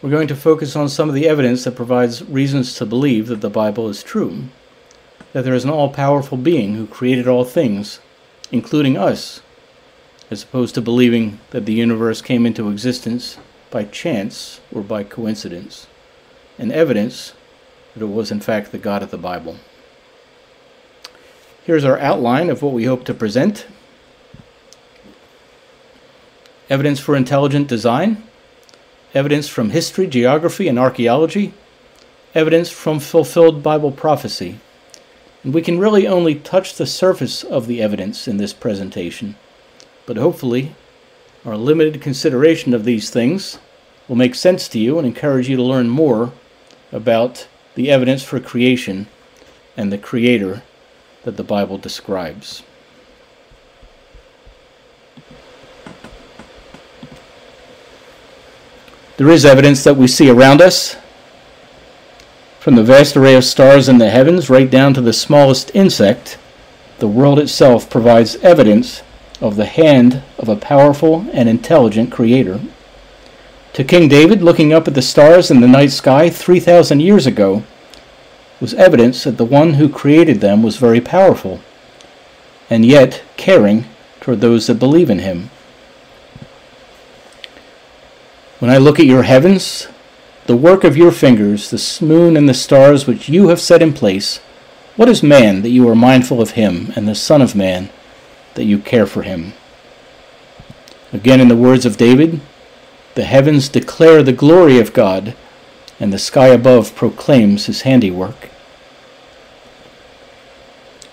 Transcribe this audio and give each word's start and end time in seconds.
we're 0.00 0.10
going 0.10 0.28
to 0.28 0.36
focus 0.36 0.76
on 0.76 0.88
some 0.88 1.08
of 1.08 1.14
the 1.14 1.28
evidence 1.28 1.64
that 1.64 1.74
provides 1.74 2.22
reasons 2.24 2.74
to 2.74 2.86
believe 2.86 3.26
that 3.26 3.40
the 3.40 3.50
Bible 3.50 3.88
is 3.88 4.02
true, 4.02 4.44
that 5.32 5.42
there 5.42 5.54
is 5.54 5.64
an 5.64 5.70
all 5.70 5.90
powerful 5.90 6.38
being 6.38 6.76
who 6.76 6.86
created 6.86 7.26
all 7.26 7.44
things, 7.44 7.98
including 8.52 8.96
us, 8.96 9.42
as 10.30 10.44
opposed 10.44 10.74
to 10.76 10.80
believing 10.80 11.40
that 11.50 11.66
the 11.66 11.72
universe 11.72 12.22
came 12.22 12.46
into 12.46 12.70
existence 12.70 13.38
by 13.70 13.82
chance 13.84 14.60
or 14.72 14.82
by 14.82 15.02
coincidence, 15.02 15.88
and 16.58 16.70
evidence 16.70 17.32
that 17.94 18.02
it 18.02 18.06
was 18.06 18.30
in 18.30 18.40
fact 18.40 18.70
the 18.70 18.78
God 18.78 19.02
of 19.02 19.10
the 19.10 19.18
Bible. 19.18 19.56
Here's 21.64 21.84
our 21.84 21.98
outline 21.98 22.50
of 22.50 22.62
what 22.62 22.72
we 22.72 22.84
hope 22.84 23.04
to 23.06 23.14
present 23.14 23.66
evidence 26.70 27.00
for 27.00 27.16
intelligent 27.16 27.66
design 27.66 28.27
evidence 29.14 29.48
from 29.48 29.70
history, 29.70 30.06
geography, 30.06 30.68
and 30.68 30.78
archaeology, 30.78 31.52
evidence 32.34 32.70
from 32.70 33.00
fulfilled 33.00 33.62
Bible 33.62 33.90
prophecy. 33.90 34.60
And 35.42 35.54
we 35.54 35.62
can 35.62 35.78
really 35.78 36.06
only 36.06 36.34
touch 36.34 36.74
the 36.74 36.86
surface 36.86 37.42
of 37.42 37.66
the 37.66 37.80
evidence 37.80 38.28
in 38.28 38.36
this 38.36 38.52
presentation, 38.52 39.36
but 40.06 40.16
hopefully, 40.16 40.74
our 41.44 41.56
limited 41.56 42.02
consideration 42.02 42.74
of 42.74 42.84
these 42.84 43.10
things 43.10 43.58
will 44.08 44.16
make 44.16 44.34
sense 44.34 44.68
to 44.68 44.78
you 44.78 44.98
and 44.98 45.06
encourage 45.06 45.48
you 45.48 45.56
to 45.56 45.62
learn 45.62 45.88
more 45.88 46.32
about 46.90 47.46
the 47.74 47.90
evidence 47.90 48.22
for 48.22 48.40
creation 48.40 49.06
and 49.76 49.92
the 49.92 49.98
Creator 49.98 50.62
that 51.22 51.36
the 51.36 51.44
Bible 51.44 51.78
describes. 51.78 52.62
There 59.18 59.30
is 59.30 59.44
evidence 59.44 59.82
that 59.82 59.96
we 59.96 60.06
see 60.06 60.30
around 60.30 60.62
us, 60.62 60.94
from 62.60 62.76
the 62.76 62.84
vast 62.84 63.16
array 63.16 63.34
of 63.34 63.44
stars 63.44 63.88
in 63.88 63.98
the 63.98 64.10
heavens 64.10 64.48
right 64.48 64.70
down 64.70 64.94
to 64.94 65.00
the 65.00 65.12
smallest 65.12 65.74
insect. 65.74 66.38
The 67.00 67.08
world 67.08 67.40
itself 67.40 67.90
provides 67.90 68.36
evidence 68.36 69.02
of 69.40 69.56
the 69.56 69.66
hand 69.66 70.22
of 70.38 70.48
a 70.48 70.54
powerful 70.54 71.26
and 71.32 71.48
intelligent 71.48 72.12
Creator. 72.12 72.60
To 73.72 73.82
King 73.82 74.08
David, 74.08 74.40
looking 74.40 74.72
up 74.72 74.86
at 74.86 74.94
the 74.94 75.02
stars 75.02 75.50
in 75.50 75.62
the 75.62 75.66
night 75.66 75.90
sky 75.90 76.30
3,000 76.30 77.00
years 77.00 77.26
ago, 77.26 77.64
was 78.60 78.72
evidence 78.74 79.24
that 79.24 79.36
the 79.36 79.44
one 79.44 79.74
who 79.74 79.88
created 79.88 80.40
them 80.40 80.62
was 80.62 80.76
very 80.76 81.00
powerful, 81.00 81.58
and 82.70 82.86
yet 82.86 83.24
caring 83.36 83.84
toward 84.20 84.40
those 84.40 84.68
that 84.68 84.74
believe 84.74 85.10
in 85.10 85.18
him. 85.18 85.50
When 88.58 88.72
I 88.72 88.78
look 88.78 88.98
at 88.98 89.06
your 89.06 89.22
heavens, 89.22 89.86
the 90.46 90.56
work 90.56 90.82
of 90.82 90.96
your 90.96 91.12
fingers, 91.12 91.70
the 91.70 92.04
moon 92.04 92.36
and 92.36 92.48
the 92.48 92.54
stars 92.54 93.06
which 93.06 93.28
you 93.28 93.48
have 93.50 93.60
set 93.60 93.82
in 93.82 93.92
place, 93.92 94.38
what 94.96 95.08
is 95.08 95.22
man 95.22 95.62
that 95.62 95.70
you 95.70 95.88
are 95.88 95.94
mindful 95.94 96.40
of 96.40 96.52
him, 96.52 96.92
and 96.96 97.06
the 97.06 97.14
Son 97.14 97.40
of 97.40 97.54
Man 97.54 97.88
that 98.54 98.64
you 98.64 98.80
care 98.80 99.06
for 99.06 99.22
him? 99.22 99.52
Again, 101.12 101.40
in 101.40 101.46
the 101.46 101.54
words 101.54 101.86
of 101.86 101.96
David, 101.96 102.40
the 103.14 103.24
heavens 103.24 103.68
declare 103.68 104.24
the 104.24 104.32
glory 104.32 104.80
of 104.80 104.92
God, 104.92 105.36
and 106.00 106.12
the 106.12 106.18
sky 106.18 106.48
above 106.48 106.96
proclaims 106.96 107.66
his 107.66 107.82
handiwork. 107.82 108.50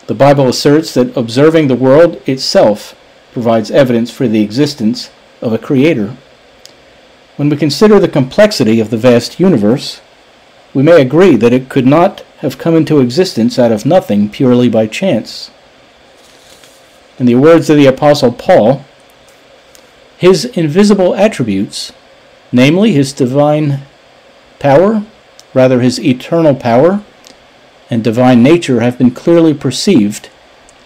The 0.07 0.15
Bible 0.15 0.47
asserts 0.47 0.95
that 0.95 1.15
observing 1.15 1.67
the 1.67 1.75
world 1.75 2.27
itself 2.27 2.95
provides 3.33 3.69
evidence 3.69 4.09
for 4.09 4.27
the 4.27 4.41
existence 4.41 5.11
of 5.41 5.53
a 5.53 5.59
Creator. 5.59 6.17
When 7.35 7.49
we 7.49 7.57
consider 7.57 7.99
the 7.99 8.07
complexity 8.07 8.79
of 8.79 8.89
the 8.89 8.97
vast 8.97 9.41
universe, 9.41 9.99
we 10.73 10.83
may 10.83 11.01
agree 11.01 11.35
that 11.35 11.51
it 11.51 11.67
could 11.67 11.85
not 11.85 12.21
have 12.39 12.57
come 12.57 12.75
into 12.75 12.99
existence 12.99 13.59
out 13.59 13.73
of 13.73 13.85
nothing 13.85 14.29
purely 14.29 14.69
by 14.69 14.87
chance. 14.87 15.51
In 17.19 17.25
the 17.25 17.35
words 17.35 17.69
of 17.69 17.75
the 17.75 17.87
Apostle 17.87 18.31
Paul, 18.31 18.85
his 20.17 20.45
invisible 20.45 21.13
attributes, 21.15 21.91
namely 22.53 22.93
his 22.93 23.11
divine 23.11 23.81
power, 24.59 25.03
rather 25.53 25.81
his 25.81 25.99
eternal 25.99 26.55
power, 26.55 27.03
and 27.89 28.01
divine 28.01 28.41
nature, 28.41 28.79
have 28.79 28.97
been 28.97 29.11
clearly 29.11 29.53
perceived 29.53 30.29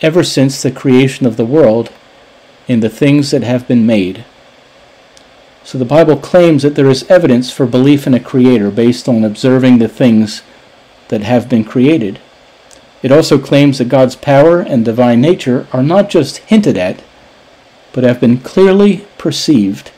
ever 0.01 0.23
since 0.23 0.61
the 0.61 0.71
creation 0.71 1.27
of 1.27 1.37
the 1.37 1.45
world 1.45 1.91
in 2.67 2.79
the 2.79 2.89
things 2.89 3.29
that 3.31 3.43
have 3.43 3.67
been 3.67 3.85
made. 3.85 4.25
So 5.63 5.77
the 5.77 5.85
Bible 5.85 6.17
claims 6.17 6.63
that 6.63 6.75
there 6.75 6.89
is 6.89 7.09
evidence 7.09 7.51
for 7.51 7.65
belief 7.65 8.07
in 8.07 8.13
a 8.13 8.19
creator 8.19 8.71
based 8.71 9.07
on 9.07 9.23
observing 9.23 9.77
the 9.77 9.87
things 9.87 10.41
that 11.09 11.21
have 11.21 11.49
been 11.49 11.63
created. 11.63 12.19
It 13.01 13.11
also 13.11 13.37
claims 13.37 13.77
that 13.77 13.89
God's 13.89 14.15
power 14.15 14.59
and 14.59 14.83
divine 14.83 15.21
nature 15.21 15.67
are 15.71 15.83
not 15.83 16.09
just 16.09 16.37
hinted 16.37 16.77
at, 16.77 17.01
but 17.93 18.03
have 18.03 18.19
been 18.19 18.39
clearly 18.39 19.05
perceived 19.17 19.91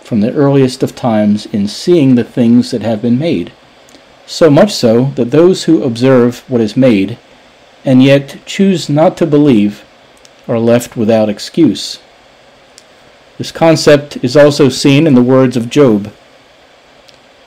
from 0.00 0.20
the 0.20 0.32
earliest 0.32 0.82
of 0.82 0.96
times 0.96 1.46
in 1.46 1.68
seeing 1.68 2.14
the 2.14 2.24
things 2.24 2.70
that 2.70 2.82
have 2.82 3.02
been 3.02 3.18
made. 3.18 3.52
So 4.26 4.50
much 4.50 4.74
so 4.74 5.06
that 5.16 5.30
those 5.30 5.64
who 5.64 5.82
observe 5.82 6.40
what 6.50 6.60
is 6.60 6.76
made 6.76 7.18
and 7.84 8.02
yet 8.02 8.38
choose 8.44 8.88
not 8.88 9.16
to 9.18 9.26
believe 9.26 9.84
are 10.46 10.58
left 10.58 10.96
without 10.96 11.28
excuse. 11.28 12.00
This 13.38 13.52
concept 13.52 14.18
is 14.22 14.36
also 14.36 14.68
seen 14.68 15.06
in 15.06 15.14
the 15.14 15.22
words 15.22 15.56
of 15.56 15.70
Job. 15.70 16.12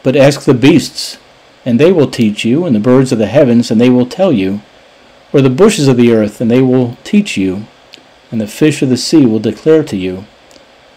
But 0.04 0.16
ask 0.16 0.42
the 0.42 0.54
beasts, 0.54 1.18
and 1.66 1.80
they 1.80 1.92
will 1.92 2.10
teach 2.10 2.44
you, 2.46 2.66
and 2.66 2.74
the 2.74 2.80
birds 2.80 3.12
of 3.12 3.20
the 3.20 3.28
heavens, 3.28 3.70
and 3.70 3.80
they 3.80 3.90
will 3.90 4.06
tell 4.06 4.32
you, 4.32 4.62
or 5.34 5.42
the 5.42 5.50
bushes 5.50 5.90
of 5.90 5.98
the 5.98 6.14
earth, 6.14 6.42
and 6.42 6.50
they 6.50 6.62
will 6.62 6.98
teach 7.04 7.38
you, 7.38 7.68
and 8.32 8.40
the 8.40 8.48
fish 8.48 8.82
of 8.82 8.90
the 8.90 8.98
sea 8.98 9.26
will 9.26 9.40
declare 9.40 9.84
to 9.84 9.98
you. 9.98 10.26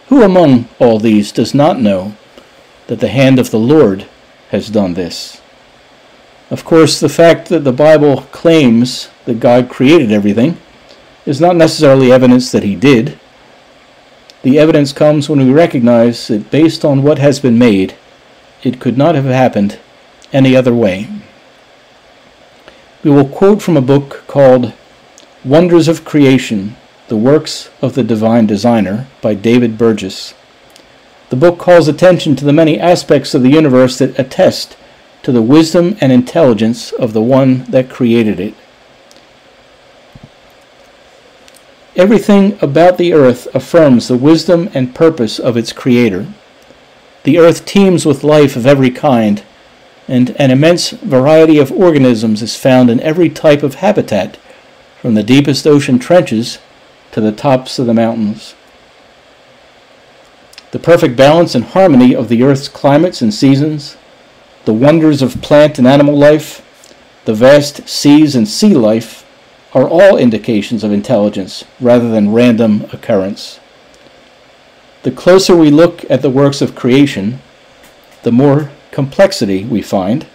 Who 0.08 0.22
among 0.22 0.68
all 0.78 0.98
these 1.00 1.32
does 1.32 1.54
not 1.54 1.80
know 1.80 2.14
that 2.86 3.00
the 3.00 3.08
hand 3.08 3.38
of 3.38 3.50
the 3.50 3.58
Lord 3.58 4.06
has 4.50 4.70
done 4.70 4.94
this? 4.94 5.40
Of 6.50 6.64
course, 6.64 7.00
the 7.00 7.08
fact 7.08 7.48
that 7.48 7.64
the 7.64 7.72
Bible 7.72 8.22
claims 8.30 9.08
that 9.24 9.40
God 9.40 9.68
created 9.68 10.12
everything 10.12 10.58
is 11.26 11.40
not 11.40 11.56
necessarily 11.56 12.12
evidence 12.12 12.52
that 12.52 12.62
he 12.62 12.76
did. 12.76 13.18
The 14.44 14.58
evidence 14.58 14.92
comes 14.92 15.30
when 15.30 15.38
we 15.38 15.50
recognize 15.50 16.28
that 16.28 16.50
based 16.50 16.84
on 16.84 17.02
what 17.02 17.18
has 17.18 17.40
been 17.40 17.58
made, 17.58 17.94
it 18.62 18.78
could 18.78 18.98
not 18.98 19.14
have 19.14 19.24
happened 19.24 19.78
any 20.34 20.54
other 20.54 20.74
way. 20.74 21.08
We 23.02 23.10
will 23.10 23.26
quote 23.26 23.62
from 23.62 23.74
a 23.74 23.80
book 23.80 24.24
called 24.26 24.74
Wonders 25.46 25.88
of 25.88 26.04
Creation 26.04 26.76
The 27.08 27.16
Works 27.16 27.70
of 27.80 27.94
the 27.94 28.04
Divine 28.04 28.46
Designer 28.46 29.06
by 29.22 29.32
David 29.32 29.78
Burgess. 29.78 30.34
The 31.30 31.36
book 31.36 31.58
calls 31.58 31.88
attention 31.88 32.36
to 32.36 32.44
the 32.44 32.52
many 32.52 32.78
aspects 32.78 33.34
of 33.34 33.42
the 33.42 33.48
universe 33.48 33.96
that 33.96 34.18
attest 34.18 34.76
to 35.22 35.32
the 35.32 35.40
wisdom 35.40 35.96
and 36.02 36.12
intelligence 36.12 36.92
of 36.92 37.14
the 37.14 37.22
one 37.22 37.64
that 37.70 37.88
created 37.88 38.38
it. 38.38 38.54
Everything 41.96 42.58
about 42.60 42.98
the 42.98 43.12
earth 43.12 43.46
affirms 43.54 44.08
the 44.08 44.16
wisdom 44.16 44.68
and 44.74 44.94
purpose 44.94 45.38
of 45.38 45.56
its 45.56 45.72
creator. 45.72 46.26
The 47.22 47.38
earth 47.38 47.64
teems 47.64 48.04
with 48.04 48.24
life 48.24 48.56
of 48.56 48.66
every 48.66 48.90
kind, 48.90 49.44
and 50.08 50.30
an 50.38 50.50
immense 50.50 50.90
variety 50.90 51.58
of 51.58 51.70
organisms 51.70 52.42
is 52.42 52.56
found 52.56 52.90
in 52.90 53.00
every 53.00 53.30
type 53.30 53.62
of 53.62 53.76
habitat, 53.76 54.36
from 55.00 55.14
the 55.14 55.22
deepest 55.22 55.68
ocean 55.68 56.00
trenches 56.00 56.58
to 57.12 57.20
the 57.20 57.30
tops 57.30 57.78
of 57.78 57.86
the 57.86 57.94
mountains. 57.94 58.56
The 60.72 60.80
perfect 60.80 61.16
balance 61.16 61.54
and 61.54 61.64
harmony 61.64 62.12
of 62.12 62.28
the 62.28 62.42
earth's 62.42 62.66
climates 62.66 63.22
and 63.22 63.32
seasons, 63.32 63.96
the 64.64 64.72
wonders 64.72 65.22
of 65.22 65.40
plant 65.42 65.78
and 65.78 65.86
animal 65.86 66.18
life, 66.18 66.60
the 67.24 67.34
vast 67.34 67.88
seas 67.88 68.34
and 68.34 68.48
sea 68.48 68.74
life, 68.74 69.23
are 69.74 69.88
all 69.88 70.16
indications 70.16 70.84
of 70.84 70.92
intelligence 70.92 71.64
rather 71.80 72.08
than 72.08 72.32
random 72.32 72.86
occurrence. 72.92 73.58
The 75.02 75.10
closer 75.10 75.56
we 75.56 75.70
look 75.70 76.08
at 76.08 76.22
the 76.22 76.30
works 76.30 76.62
of 76.62 76.74
creation, 76.74 77.40
the 78.22 78.32
more 78.32 78.70
complexity 78.92 79.64
we 79.64 79.82
find, 79.82 80.26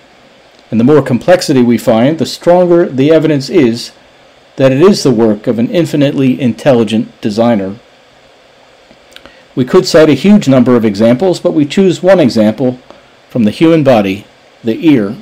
and 0.69 0.79
the 0.79 0.83
more 0.83 1.01
complexity 1.01 1.63
we 1.63 1.77
find, 1.77 2.19
the 2.19 2.25
stronger 2.25 2.87
the 2.87 3.11
evidence 3.11 3.49
is 3.49 3.91
that 4.57 4.71
it 4.71 4.81
is 4.81 5.01
the 5.01 5.11
work 5.11 5.47
of 5.47 5.57
an 5.57 5.69
infinitely 5.71 6.39
intelligent 6.39 7.19
designer. 7.21 7.77
We 9.55 9.65
could 9.65 9.87
cite 9.87 10.09
a 10.09 10.13
huge 10.13 10.47
number 10.47 10.75
of 10.75 10.85
examples, 10.85 11.39
but 11.39 11.53
we 11.53 11.65
choose 11.65 12.03
one 12.03 12.19
example 12.19 12.79
from 13.29 13.45
the 13.45 13.51
human 13.51 13.83
body, 13.83 14.25
the 14.63 14.85
ear. 14.85 15.15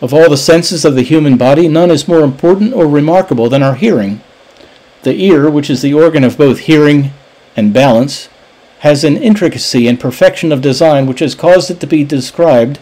Of 0.00 0.12
all 0.12 0.28
the 0.28 0.36
senses 0.36 0.84
of 0.84 0.94
the 0.94 1.02
human 1.02 1.36
body, 1.38 1.68
none 1.68 1.90
is 1.90 2.06
more 2.06 2.20
important 2.20 2.74
or 2.74 2.86
remarkable 2.86 3.48
than 3.48 3.62
our 3.62 3.74
hearing. 3.74 4.20
The 5.02 5.14
ear, 5.14 5.50
which 5.50 5.70
is 5.70 5.80
the 5.80 5.94
organ 5.94 6.22
of 6.22 6.36
both 6.36 6.60
hearing 6.60 7.12
and 7.56 7.72
balance, 7.72 8.28
has 8.80 9.04
an 9.04 9.16
intricacy 9.16 9.88
and 9.88 9.98
perfection 9.98 10.52
of 10.52 10.60
design 10.60 11.06
which 11.06 11.20
has 11.20 11.34
caused 11.34 11.70
it 11.70 11.80
to 11.80 11.86
be 11.86 12.04
described 12.04 12.78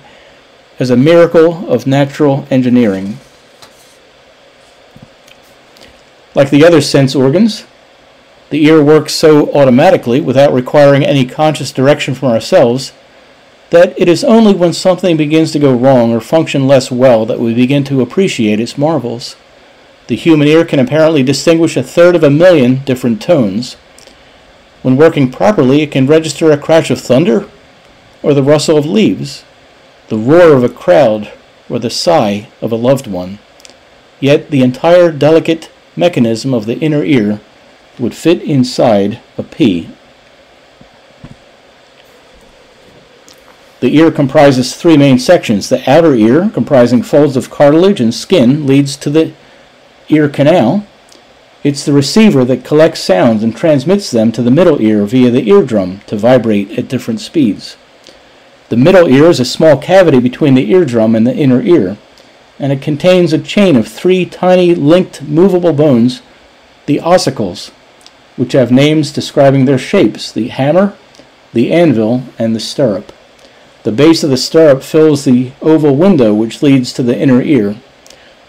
as 0.81 0.91
a 0.91 0.97
miracle 0.97 1.71
of 1.71 1.87
natural 1.87 2.49
engineering. 2.51 3.19
Like 6.35 6.51
the 6.51 6.65
other 6.65 6.81
sense 6.81 7.15
organs, 7.15 7.65
the 8.51 8.65
ear 8.65 8.83
works 8.83 9.15
so 9.15 9.53
automatically 9.53 10.21
without 10.21 10.53
requiring 10.53 11.05
any 11.05 11.25
conscious 11.25 11.71
direction 11.71 12.15
from 12.15 12.31
ourselves 12.31 12.93
that 13.75 13.93
it 14.01 14.09
is 14.09 14.23
only 14.23 14.55
when 14.55 14.73
something 14.73 15.17
begins 15.17 15.51
to 15.51 15.59
go 15.59 15.75
wrong 15.75 16.13
or 16.13 16.21
function 16.21 16.69
less 16.69 16.93
well 16.93 17.27
that 17.27 17.41
we 17.41 17.53
begin 17.53 17.83
to 17.83 18.01
appreciate 18.01 18.61
its 18.61 18.79
marvels. 18.79 19.35
The 20.07 20.15
human 20.15 20.47
ear 20.47 20.65
can 20.65 20.79
apparently 20.79 21.25
distinguish 21.25 21.77
a 21.77 21.83
third 21.83 22.15
of 22.15 22.23
a 22.23 22.31
million 22.31 22.85
different 22.85 23.21
tones. 23.21 23.75
When 24.83 24.97
working 24.97 25.29
properly, 25.33 25.83
it 25.83 25.91
can 25.91 26.07
register 26.07 26.53
a 26.53 26.57
crash 26.57 26.89
of 26.89 27.01
thunder 27.01 27.49
or 28.23 28.33
the 28.33 28.45
rustle 28.45 28.79
of 28.79 28.87
leaves, 28.87 29.45
the 30.07 30.19
roar 30.19 30.53
of 30.53 30.63
a 30.63 30.69
crowd 30.69 31.33
or 31.69 31.81
the 31.81 31.91
sigh 31.91 32.49
of 32.63 32.71
a 32.71 32.77
loved 32.77 33.09
one. 33.09 33.41
Yet 34.21 34.53
the 34.53 34.63
entire 34.63 35.11
delicate 35.11 35.69
mechanism 35.97 36.55
of 36.55 36.67
the 36.67 36.79
inner 36.79 37.03
ear 37.03 37.41
would 37.99 38.15
fit 38.15 38.41
inside 38.41 39.21
a 39.37 39.43
pea. 39.43 39.89
The 43.85 43.99
ear 43.99 44.11
comprises 44.11 44.75
three 44.75 44.97
main 44.97 45.19
sections. 45.19 45.69
The 45.69 45.83
outer 45.87 46.15
ear, 46.15 46.49
comprising 46.49 47.03
folds 47.03 47.37
of 47.37 47.51
cartilage 47.51 48.01
and 48.01 48.15
skin, 48.15 48.67
leads 48.67 48.97
to 48.97 49.11
the 49.11 49.35
ear 50.09 50.27
canal. 50.27 50.87
It's 51.63 51.85
the 51.85 51.93
receiver 51.93 52.47
that 52.47 52.65
collects 52.65 53.01
sounds 53.01 53.43
and 53.43 53.55
transmits 53.55 54.11
them 54.11 54.33
to 54.33 54.41
the 54.41 54.51
middle 54.51 54.81
ear 54.81 55.05
via 55.05 55.31
the 55.31 55.47
eardrum 55.51 56.01
to 56.07 56.17
vibrate 56.17 56.79
at 56.79 56.89
different 56.89 57.21
speeds. 57.21 57.77
The 58.71 58.79
middle 58.79 59.07
ear 59.07 59.27
is 59.27 59.39
a 59.39 59.45
small 59.45 59.77
cavity 59.77 60.19
between 60.19 60.55
the 60.55 60.71
eardrum 60.71 61.15
and 61.15 61.27
the 61.27 61.37
inner 61.37 61.61
ear, 61.61 61.99
and 62.59 62.73
it 62.73 62.81
contains 62.81 63.35
a 63.35 63.39
chain 63.39 63.77
of 63.77 63.87
three 63.87 64.25
tiny 64.25 64.75
linked 64.75 65.21
movable 65.21 65.75
bones, 65.75 66.23
the 66.87 67.01
ossicles, 67.01 67.69
which 68.37 68.53
have 68.53 68.73
names 68.73 69.13
describing 69.13 69.67
their 69.67 69.77
shapes 69.77 70.33
the 70.33 70.49
hammer, 70.49 70.97
the 71.53 71.71
anvil, 71.71 72.23
and 72.39 72.57
the 72.57 72.61
stirrup. 72.61 73.13
The 73.85 73.93
base 73.93 74.25
of 74.25 74.31
the 74.31 74.39
stirrup 74.39 74.83
fills 74.83 75.25
the 75.25 75.53
oval 75.61 75.95
window 75.95 76.33
which 76.33 76.63
leads 76.63 76.91
to 76.95 77.03
the 77.03 77.19
inner 77.19 77.43
ear. 77.43 77.77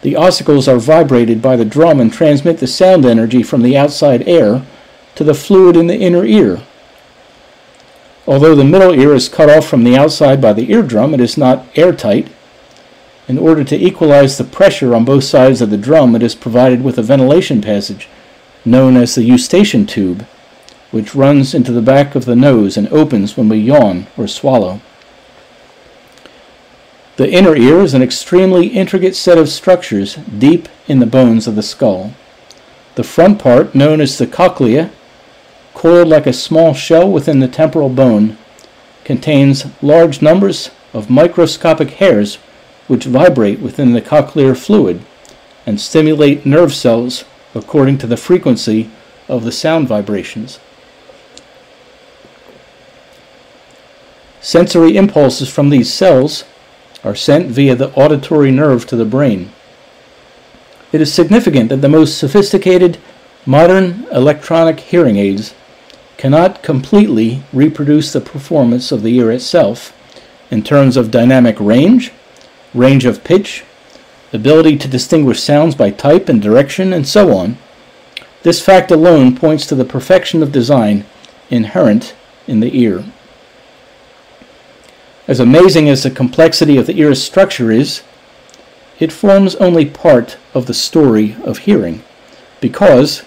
The 0.01 0.13
ossicles 0.13 0.71
are 0.71 0.79
vibrated 0.79 1.41
by 1.41 1.57
the 1.57 1.65
drum 1.65 1.99
and 1.99 2.11
transmit 2.11 2.59
the 2.59 2.67
sound 2.67 3.05
energy 3.05 3.43
from 3.43 3.61
the 3.61 3.77
outside 3.77 4.25
air 4.27 4.65
to 5.15 5.25
the 5.25 5.33
fluid 5.33 5.75
in 5.75 5.87
the 5.87 5.97
inner 5.97 6.23
ear. 6.23 6.61
Although 8.25 8.55
the 8.55 8.63
middle 8.63 8.93
ear 8.93 9.13
is 9.13 9.27
cut 9.27 9.49
off 9.49 9.67
from 9.67 9.83
the 9.83 9.97
outside 9.97 10.41
by 10.41 10.53
the 10.53 10.71
eardrum, 10.71 11.13
it 11.13 11.19
is 11.19 11.37
not 11.37 11.65
airtight. 11.75 12.29
In 13.27 13.37
order 13.37 13.65
to 13.65 13.75
equalize 13.75 14.37
the 14.37 14.45
pressure 14.45 14.95
on 14.95 15.03
both 15.03 15.25
sides 15.25 15.59
of 15.59 15.69
the 15.69 15.77
drum, 15.77 16.15
it 16.15 16.23
is 16.23 16.33
provided 16.33 16.81
with 16.81 16.97
a 16.97 17.03
ventilation 17.03 17.61
passage 17.61 18.07
known 18.63 18.95
as 18.95 19.15
the 19.15 19.23
eustachian 19.23 19.85
tube, 19.85 20.25
which 20.91 21.13
runs 21.13 21.53
into 21.53 21.73
the 21.73 21.81
back 21.81 22.15
of 22.15 22.23
the 22.23 22.37
nose 22.37 22.77
and 22.77 22.87
opens 22.87 23.35
when 23.35 23.49
we 23.49 23.57
yawn 23.57 24.07
or 24.15 24.27
swallow. 24.27 24.79
The 27.17 27.31
inner 27.31 27.55
ear 27.55 27.79
is 27.79 27.93
an 27.93 28.01
extremely 28.01 28.67
intricate 28.67 29.15
set 29.15 29.37
of 29.37 29.47
structures 29.47 30.15
deep 30.15 30.67
in 30.87 30.99
the 30.99 31.05
bones 31.05 31.47
of 31.47 31.55
the 31.55 31.63
skull. 31.63 32.13
The 32.95 33.03
front 33.03 33.39
part, 33.39 33.73
known 33.73 34.01
as 34.01 34.17
the 34.17 34.27
cochlea, 34.27 34.91
coiled 35.73 36.09
like 36.09 36.27
a 36.27 36.33
small 36.33 36.73
shell 36.73 37.09
within 37.09 37.39
the 37.39 37.47
temporal 37.47 37.89
bone, 37.89 38.37
contains 39.05 39.65
large 39.81 40.21
numbers 40.21 40.71
of 40.93 41.09
microscopic 41.09 41.91
hairs 41.91 42.35
which 42.87 43.05
vibrate 43.05 43.59
within 43.59 43.93
the 43.93 44.01
cochlear 44.01 44.55
fluid 44.55 45.01
and 45.65 45.79
stimulate 45.79 46.45
nerve 46.45 46.73
cells 46.73 47.23
according 47.53 47.97
to 47.97 48.07
the 48.07 48.17
frequency 48.17 48.89
of 49.29 49.43
the 49.43 49.51
sound 49.51 49.87
vibrations. 49.87 50.59
Sensory 54.41 54.95
impulses 54.95 55.49
from 55.49 55.69
these 55.69 55.91
cells 55.91 56.43
are 57.05 57.15
sent 57.15 57.47
via 57.47 57.75
the 57.75 57.93
auditory 57.93 58.51
nerve 58.51 58.85
to 58.87 58.95
the 58.95 59.05
brain. 59.05 59.51
It 60.91 60.99
is 60.99 61.13
significant 61.13 61.69
that 61.69 61.77
the 61.77 61.87
most 61.87 62.17
sophisticated 62.17 62.97
modern 63.45 64.07
electronic 64.11 64.79
hearing 64.79 65.17
aids 65.17 65.53
cannot 66.17 66.63
completely 66.63 67.43
reproduce 67.53 68.11
the 68.11 68.21
performance 68.21 68.91
of 68.91 69.03
the 69.03 69.15
ear 69.15 69.31
itself 69.31 69.93
in 70.49 70.63
terms 70.63 70.97
of 70.97 71.11
dynamic 71.11 71.59
range, 71.59 72.11
range 72.73 73.05
of 73.05 73.23
pitch, 73.23 73.63
ability 74.33 74.77
to 74.77 74.87
distinguish 74.87 75.41
sounds 75.41 75.75
by 75.75 75.91
type 75.91 76.27
and 76.27 76.41
direction, 76.41 76.91
and 76.91 77.07
so 77.07 77.37
on. 77.37 77.57
This 78.43 78.63
fact 78.63 78.89
alone 78.91 79.35
points 79.35 79.65
to 79.67 79.75
the 79.75 79.85
perfection 79.85 80.41
of 80.41 80.51
design 80.51 81.05
inherent 81.49 82.15
in 82.47 82.59
the 82.59 82.79
ear. 82.79 83.03
As 85.27 85.39
amazing 85.39 85.89
as 85.89 86.03
the 86.03 86.11
complexity 86.11 86.77
of 86.77 86.85
the 86.85 86.99
ear's 86.99 87.21
structure 87.23 87.71
is, 87.71 88.03
it 88.99 89.11
forms 89.11 89.55
only 89.55 89.85
part 89.85 90.37
of 90.53 90.67
the 90.67 90.73
story 90.73 91.35
of 91.43 91.59
hearing, 91.59 92.03
because 92.61 93.23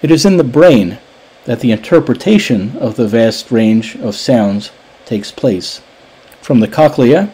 it 0.00 0.12
is 0.12 0.24
in 0.24 0.36
the 0.36 0.44
brain 0.44 0.98
that 1.46 1.58
the 1.58 1.72
interpretation 1.72 2.76
of 2.76 2.94
the 2.94 3.08
vast 3.08 3.50
range 3.50 3.96
of 3.96 4.14
sounds 4.14 4.70
takes 5.04 5.32
place. 5.32 5.82
From 6.40 6.60
the 6.60 6.68
cochlea, 6.68 7.32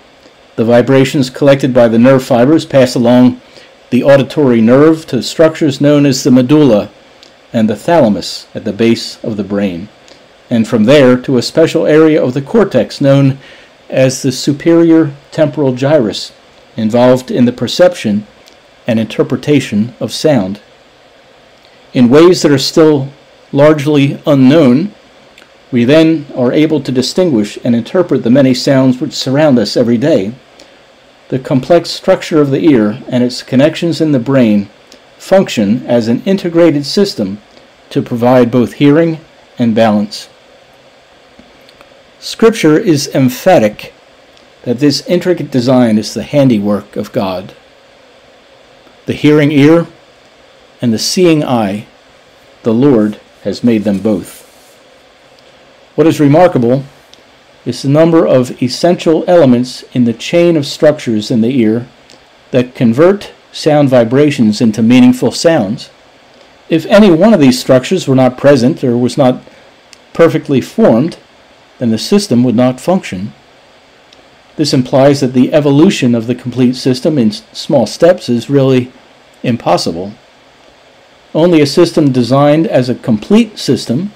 the 0.56 0.64
vibrations 0.64 1.28
collected 1.28 1.74
by 1.74 1.86
the 1.86 1.98
nerve 1.98 2.24
fibers 2.24 2.64
pass 2.64 2.94
along 2.94 3.42
the 3.90 4.02
auditory 4.02 4.62
nerve 4.62 5.06
to 5.06 5.22
structures 5.22 5.80
known 5.80 6.06
as 6.06 6.24
the 6.24 6.30
medulla 6.30 6.90
and 7.52 7.68
the 7.68 7.76
thalamus 7.76 8.46
at 8.54 8.64
the 8.64 8.72
base 8.72 9.22
of 9.22 9.36
the 9.36 9.44
brain, 9.44 9.90
and 10.48 10.66
from 10.66 10.84
there 10.84 11.18
to 11.18 11.36
a 11.36 11.42
special 11.42 11.86
area 11.86 12.22
of 12.22 12.32
the 12.32 12.42
cortex 12.42 13.00
known 13.00 13.38
as 13.88 14.23
the 14.23 14.33
superior 14.33 15.15
temporal 15.31 15.75
gyrus 15.75 16.33
involved 16.77 17.31
in 17.31 17.44
the 17.44 17.53
perception 17.53 18.27
and 18.87 18.99
interpretation 18.99 19.94
of 20.00 20.12
sound. 20.12 20.61
In 21.93 22.09
ways 22.09 22.43
that 22.43 22.53
are 22.53 22.59
still 22.59 23.09
largely 23.53 24.21
unknown, 24.27 24.93
we 25.73 25.85
then 25.85 26.27
are 26.37 26.53
able 26.53 26.81
to 26.81 26.93
distinguish 26.93 27.59
and 27.65 27.75
interpret 27.75 28.23
the 28.23 28.31
many 28.31 28.55
sounds 28.55 29.00
which 29.00 29.12
surround 29.12 29.59
us 29.59 29.77
every 29.77 29.99
day. 29.99 30.33
The 31.28 31.38
complex 31.38 31.90
structure 31.90 32.40
of 32.40 32.50
the 32.50 32.64
ear 32.64 33.02
and 33.09 33.25
its 33.25 33.43
connections 33.43 34.00
in 34.00 34.12
the 34.12 34.21
brain 34.21 34.69
function 35.19 35.85
as 35.87 36.07
an 36.07 36.23
integrated 36.25 36.87
system 36.87 37.40
to 37.90 38.02
provide 38.02 38.50
both 38.50 38.75
hearing 38.75 39.19
and 39.59 39.75
balance. 39.75 40.28
Scripture 42.26 42.76
is 42.76 43.06
emphatic 43.14 43.95
that 44.64 44.80
this 44.80 45.06
intricate 45.06 45.49
design 45.49 45.97
is 45.97 46.12
the 46.12 46.25
handiwork 46.25 46.97
of 46.97 47.12
God. 47.12 47.54
The 49.04 49.12
hearing 49.12 49.52
ear 49.52 49.87
and 50.83 50.92
the 50.92 50.99
seeing 50.99 51.45
eye, 51.45 51.87
the 52.64 52.75
Lord 52.75 53.21
has 53.45 53.62
made 53.62 53.85
them 53.85 54.00
both. 54.00 54.42
What 55.95 56.09
is 56.09 56.18
remarkable 56.18 56.83
is 57.64 57.83
the 57.83 57.90
number 57.90 58.26
of 58.26 58.61
essential 58.61 59.23
elements 59.28 59.85
in 59.92 60.02
the 60.02 60.12
chain 60.12 60.56
of 60.56 60.66
structures 60.66 61.30
in 61.30 61.42
the 61.42 61.56
ear 61.61 61.87
that 62.50 62.75
convert 62.75 63.33
sound 63.52 63.88
vibrations 63.88 64.61
into 64.61 64.83
meaningful 64.83 65.30
sounds. 65.30 65.90
If 66.68 66.87
any 66.87 67.12
one 67.12 67.33
of 67.33 67.38
these 67.38 67.61
structures 67.61 68.09
were 68.09 68.16
not 68.16 68.37
present 68.37 68.83
or 68.83 68.99
was 68.99 69.16
not 69.16 69.45
perfectly 70.12 70.61
formed, 70.61 71.18
then 71.78 71.90
the 71.90 71.99
system 71.99 72.42
would 72.45 72.56
not 72.56 72.80
function. 72.80 73.33
This 74.56 74.73
implies 74.73 75.21
that 75.21 75.35
the 75.35 75.52
evolution 75.52 76.14
of 76.14 76.26
the 76.26 76.35
complete 76.35 76.76
system 76.76 77.18
in 77.18 77.30
small 77.30 77.87
steps 77.87 78.28
is 78.28 78.49
really 78.49 78.90
impossible. 79.42 80.12
Only 81.35 81.61
a 81.61 81.66
system 81.66 82.12
designed 82.12 82.66
as 82.66 82.88
a 82.88 82.95
complete 82.95 83.59
system 83.59 84.12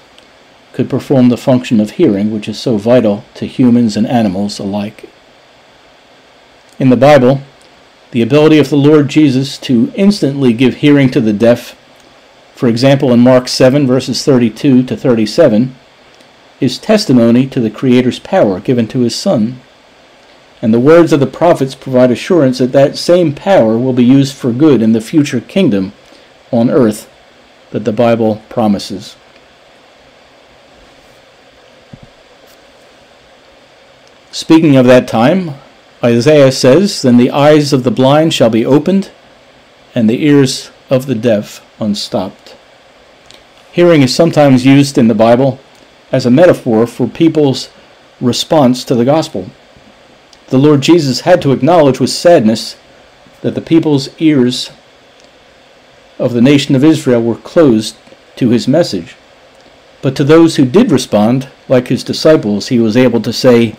could 0.73 0.89
perform 0.89 1.29
the 1.29 1.37
function 1.37 1.79
of 1.79 1.91
hearing, 1.91 2.31
which 2.31 2.47
is 2.47 2.59
so 2.59 2.77
vital 2.77 3.23
to 3.35 3.45
humans 3.45 3.95
and 3.95 4.07
animals 4.07 4.57
alike. 4.57 5.09
In 6.79 6.89
the 6.89 6.97
Bible, 6.97 7.41
the 8.11 8.21
ability 8.21 8.57
of 8.57 8.69
the 8.69 8.77
Lord 8.77 9.07
Jesus 9.07 9.57
to 9.59 9.91
instantly 9.95 10.53
give 10.53 10.77
hearing 10.77 11.09
to 11.11 11.21
the 11.21 11.33
deaf, 11.33 11.77
for 12.55 12.67
example 12.67 13.13
in 13.13 13.19
Mark 13.19 13.47
7 13.47 13.85
verses 13.85 14.25
32 14.25 14.83
to 14.83 14.97
37, 14.97 15.75
is 16.61 16.77
testimony 16.77 17.47
to 17.47 17.59
the 17.59 17.71
Creator's 17.71 18.19
power 18.19 18.59
given 18.59 18.87
to 18.87 18.99
His 18.99 19.15
Son. 19.15 19.59
And 20.61 20.73
the 20.73 20.79
words 20.79 21.11
of 21.11 21.19
the 21.19 21.27
prophets 21.27 21.73
provide 21.73 22.11
assurance 22.11 22.59
that 22.59 22.71
that 22.71 22.95
same 22.95 23.33
power 23.33 23.77
will 23.77 23.93
be 23.93 24.05
used 24.05 24.35
for 24.35 24.53
good 24.53 24.81
in 24.81 24.93
the 24.93 25.01
future 25.01 25.41
kingdom 25.41 25.91
on 26.51 26.69
earth 26.69 27.09
that 27.71 27.83
the 27.83 27.91
Bible 27.91 28.43
promises. 28.47 29.15
Speaking 34.31 34.77
of 34.77 34.85
that 34.85 35.07
time, 35.07 35.55
Isaiah 36.03 36.51
says, 36.51 37.01
Then 37.01 37.17
the 37.17 37.31
eyes 37.31 37.73
of 37.73 37.83
the 37.83 37.91
blind 37.91 38.33
shall 38.33 38.49
be 38.49 38.65
opened, 38.65 39.11
and 39.95 40.09
the 40.09 40.25
ears 40.25 40.71
of 40.89 41.05
the 41.05 41.15
deaf 41.15 41.65
unstopped. 41.79 42.55
Hearing 43.71 44.01
is 44.01 44.13
sometimes 44.13 44.65
used 44.65 44.97
in 44.97 45.07
the 45.07 45.15
Bible 45.15 45.59
as 46.11 46.25
a 46.25 46.31
metaphor 46.31 46.85
for 46.85 47.07
people's 47.07 47.69
response 48.19 48.83
to 48.83 48.95
the 48.95 49.05
gospel. 49.05 49.49
The 50.47 50.57
Lord 50.57 50.81
Jesus 50.81 51.21
had 51.21 51.41
to 51.41 51.51
acknowledge 51.51 51.99
with 51.99 52.09
sadness 52.09 52.75
that 53.41 53.55
the 53.55 53.61
people's 53.61 54.09
ears 54.19 54.71
of 56.19 56.33
the 56.33 56.41
nation 56.41 56.75
of 56.75 56.83
Israel 56.83 57.21
were 57.21 57.35
closed 57.35 57.95
to 58.35 58.49
his 58.49 58.67
message. 58.67 59.15
But 60.01 60.15
to 60.15 60.23
those 60.23 60.55
who 60.55 60.65
did 60.65 60.91
respond, 60.91 61.49
like 61.67 61.87
his 61.87 62.03
disciples, 62.03 62.67
he 62.67 62.79
was 62.79 62.97
able 62.97 63.21
to 63.21 63.33
say, 63.33 63.75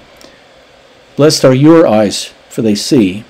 Blessed 1.16 1.44
are 1.44 1.54
your 1.54 1.86
eyes, 1.86 2.32
for 2.48 2.62
they 2.62 2.74
see, 2.74 3.24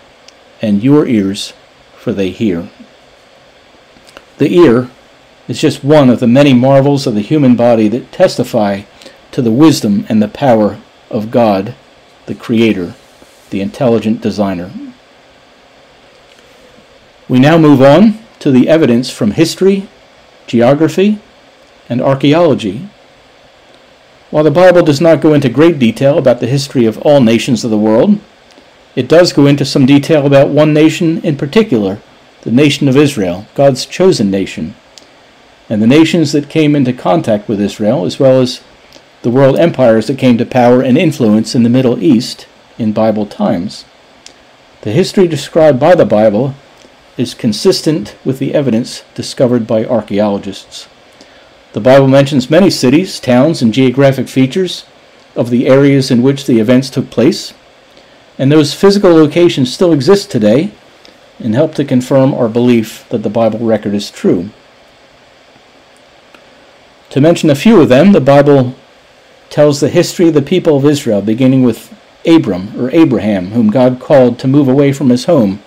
and 0.61 0.83
your 0.83 1.07
ears, 1.07 1.53
for 1.97 2.13
they 2.13 2.31
hear. 2.31 2.69
The 4.39 4.55
ear 4.55 4.91
is 5.53 5.61
just 5.61 5.85
one 5.85 6.09
of 6.09 6.19
the 6.19 6.27
many 6.27 6.55
marvels 6.55 7.07
of 7.07 7.15
the 7.15 7.21
human 7.21 7.55
body 7.55 7.87
that 7.89 8.11
testify 8.11 8.81
to 9.33 9.43
the 9.43 9.53
wisdom 9.53 10.07
and 10.09 10.23
the 10.23 10.29
power 10.29 10.81
of 11.11 11.31
God, 11.31 11.75
the 12.25 12.35
Creator, 12.35 12.95
the 13.51 13.61
intelligent 13.61 14.23
designer. 14.23 14.73
We 17.29 17.39
now 17.39 17.59
move 17.59 17.83
on 17.83 18.19
to 18.39 18.51
the 18.51 18.67
evidence 18.67 19.11
from 19.11 19.33
history, 19.33 19.89
geography, 20.47 21.19
and 21.87 22.01
archaeology 22.01 22.89
while 24.33 24.45
the 24.45 24.51
Bible 24.51 24.83
does 24.83 24.99
not 24.99 25.21
go 25.21 25.35
into 25.35 25.51
great 25.51 25.79
detail 25.79 26.17
about 26.17 26.41
the 26.41 26.47
history 26.47 26.87
of 26.87 26.97
all 27.03 27.21
nations 27.21 27.65
of 27.65 27.71
the 27.71 27.77
world, 27.77 28.19
it 28.97 29.07
does 29.07 29.31
go 29.31 29.45
into 29.45 29.67
some 29.67 29.85
detail 29.85 30.25
about 30.25 30.49
one 30.49 30.73
nation 30.73 31.21
in 31.21 31.37
particular, 31.37 31.99
the 32.41 32.51
nation 32.51 32.89
of 32.89 32.97
Israel, 32.97 33.47
God's 33.55 33.85
chosen 33.85 34.31
nation, 34.31 34.75
and 35.73 35.81
the 35.81 35.87
nations 35.87 36.33
that 36.33 36.51
came 36.51 36.77
into 36.77 36.93
contact 36.93 37.49
with 37.49 37.59
Israel, 37.59 38.05
as 38.05 38.21
well 38.21 38.43
as 38.43 38.61
the 39.23 39.31
world 39.31 39.59
empires 39.59 40.07
that 40.07 40.19
came 40.19 40.37
to 40.37 40.45
power 40.45 40.83
and 40.83 40.99
influence 40.99 41.55
in 41.55 41.63
the 41.63 41.71
Middle 41.71 42.03
East 42.03 42.47
in 42.77 42.93
Bible 42.93 43.25
times. 43.25 43.87
The 44.83 44.93
history 44.93 45.27
described 45.27 45.81
by 45.81 45.95
the 45.95 46.05
Bible 46.05 46.55
is 47.17 47.33
consistent 47.33 48.15
with 48.23 48.39
the 48.39 48.53
evidence 48.53 49.03
discovered 49.15 49.67
by 49.67 49.87
archaeologists. 49.87 50.89
The 51.73 51.81
Bible 51.81 52.07
mentions 52.07 52.51
many 52.51 52.69
cities, 52.69 53.19
towns, 53.19 53.63
and 53.63 53.73
geographic 53.73 54.29
features 54.29 54.85
of 55.35 55.49
the 55.49 55.67
areas 55.67 56.11
in 56.11 56.21
which 56.23 56.45
the 56.45 56.61
events 56.61 56.91
took 56.91 57.09
place, 57.09 57.55
and 58.39 58.53
those 58.53 58.75
physical 58.75 59.15
locations 59.15 59.73
still 59.73 59.95
exist 59.95 60.31
today 60.31 60.71
and 61.39 61.55
help 61.55 61.75
to 61.77 61.85
confirm 61.87 62.35
our 62.35 62.51
belief 62.51 63.09
that 63.09 63.23
the 63.23 63.31
Bible 63.31 63.61
record 63.61 63.95
is 63.95 64.11
true. 64.11 64.51
To 67.13 67.21
mention 67.21 67.51
a 67.51 67.55
few 67.55 67.79
of 67.79 67.91
them, 67.91 68.13
the 68.13 68.23
Bible 68.23 68.75
tells 69.51 69.81
the 69.81 69.91
history 69.91 70.29
of 70.29 70.35
the 70.35 70.41
people 70.41 70.79
of 70.79 70.87
Israel, 70.87 71.21
beginning 71.21 71.63
with 71.63 71.95
Abram, 72.27 72.73
or 72.81 72.91
Abraham, 72.91 73.51
whom 73.51 73.69
God 73.69 74.01
called 74.01 74.39
to 74.39 74.49
move 74.49 74.67
away 74.67 74.95
from 74.95 75.11
his 75.11 75.27
home 75.27 75.63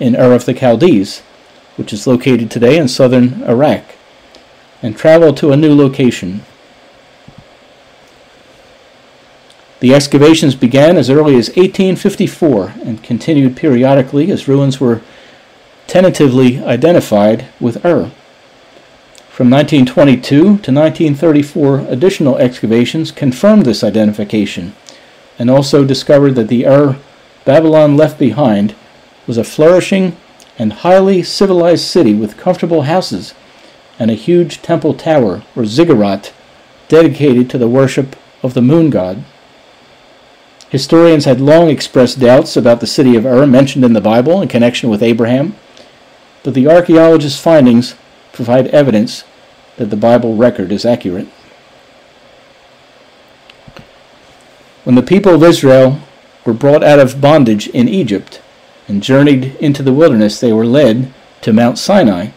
in 0.00 0.16
Ur 0.16 0.32
of 0.32 0.46
the 0.46 0.54
Chaldees, 0.54 1.20
which 1.76 1.92
is 1.92 2.06
located 2.06 2.50
today 2.50 2.78
in 2.78 2.88
southern 2.88 3.42
Iraq 3.42 3.84
and 4.80 4.96
travel 4.96 5.34
to 5.34 5.52
a 5.52 5.56
new 5.56 5.74
location. 5.74 6.40
The 9.80 9.92
excavations 9.92 10.54
began 10.54 10.96
as 10.96 11.10
early 11.10 11.36
as 11.36 11.48
1854 11.48 12.72
and 12.86 13.02
continued 13.02 13.54
periodically 13.54 14.30
as 14.30 14.48
ruins 14.48 14.80
were 14.80 15.02
tentatively 15.86 16.64
identified 16.64 17.48
with 17.60 17.84
Ur. 17.84 18.10
From 19.36 19.50
1922 19.50 20.38
to 20.38 20.46
1934, 20.48 21.80
additional 21.90 22.38
excavations 22.38 23.12
confirmed 23.12 23.66
this 23.66 23.84
identification 23.84 24.74
and 25.38 25.50
also 25.50 25.84
discovered 25.84 26.36
that 26.36 26.48
the 26.48 26.64
Ur 26.66 26.96
Babylon 27.44 27.98
left 27.98 28.18
behind 28.18 28.74
was 29.26 29.36
a 29.36 29.44
flourishing 29.44 30.16
and 30.58 30.72
highly 30.72 31.22
civilized 31.22 31.84
city 31.84 32.14
with 32.14 32.38
comfortable 32.38 32.84
houses 32.84 33.34
and 33.98 34.10
a 34.10 34.14
huge 34.14 34.62
temple 34.62 34.94
tower, 34.94 35.42
or 35.54 35.66
ziggurat, 35.66 36.32
dedicated 36.88 37.50
to 37.50 37.58
the 37.58 37.68
worship 37.68 38.16
of 38.42 38.54
the 38.54 38.62
moon 38.62 38.88
god. 38.88 39.22
Historians 40.70 41.26
had 41.26 41.42
long 41.42 41.68
expressed 41.68 42.18
doubts 42.18 42.56
about 42.56 42.80
the 42.80 42.86
city 42.86 43.16
of 43.16 43.26
Ur 43.26 43.46
mentioned 43.46 43.84
in 43.84 43.92
the 43.92 44.00
Bible 44.00 44.40
in 44.40 44.48
connection 44.48 44.88
with 44.88 45.02
Abraham, 45.02 45.54
but 46.42 46.54
the 46.54 46.66
archaeologists' 46.66 47.38
findings 47.38 47.96
provide 48.36 48.66
evidence 48.68 49.24
that 49.78 49.86
the 49.86 49.96
Bible 49.96 50.36
record 50.36 50.70
is 50.70 50.84
accurate. 50.84 51.26
When 54.84 54.94
the 54.94 55.02
people 55.02 55.34
of 55.34 55.42
Israel 55.42 56.00
were 56.44 56.52
brought 56.52 56.84
out 56.84 56.98
of 56.98 57.20
bondage 57.20 57.66
in 57.68 57.88
Egypt 57.88 58.40
and 58.86 59.02
journeyed 59.02 59.56
into 59.56 59.82
the 59.82 59.92
wilderness, 59.92 60.38
they 60.38 60.52
were 60.52 60.66
led 60.66 61.12
to 61.40 61.52
Mount 61.52 61.78
Sinai, 61.78 62.28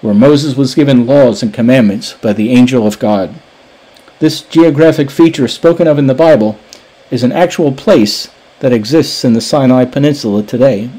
where 0.00 0.14
Moses 0.14 0.56
was 0.56 0.74
given 0.74 1.06
laws 1.06 1.42
and 1.42 1.54
commandments 1.54 2.14
by 2.14 2.32
the 2.32 2.50
angel 2.50 2.86
of 2.86 2.98
God. 2.98 3.34
This 4.18 4.42
geographic 4.42 5.10
feature 5.10 5.48
spoken 5.48 5.86
of 5.86 5.96
in 5.96 6.08
the 6.08 6.14
Bible 6.14 6.58
is 7.10 7.22
an 7.22 7.32
actual 7.32 7.70
place 7.70 8.28
that 8.58 8.72
exists 8.72 9.24
in 9.24 9.32
the 9.32 9.40
Sinai 9.40 9.84
Peninsula 9.84 10.42
today. 10.42 10.90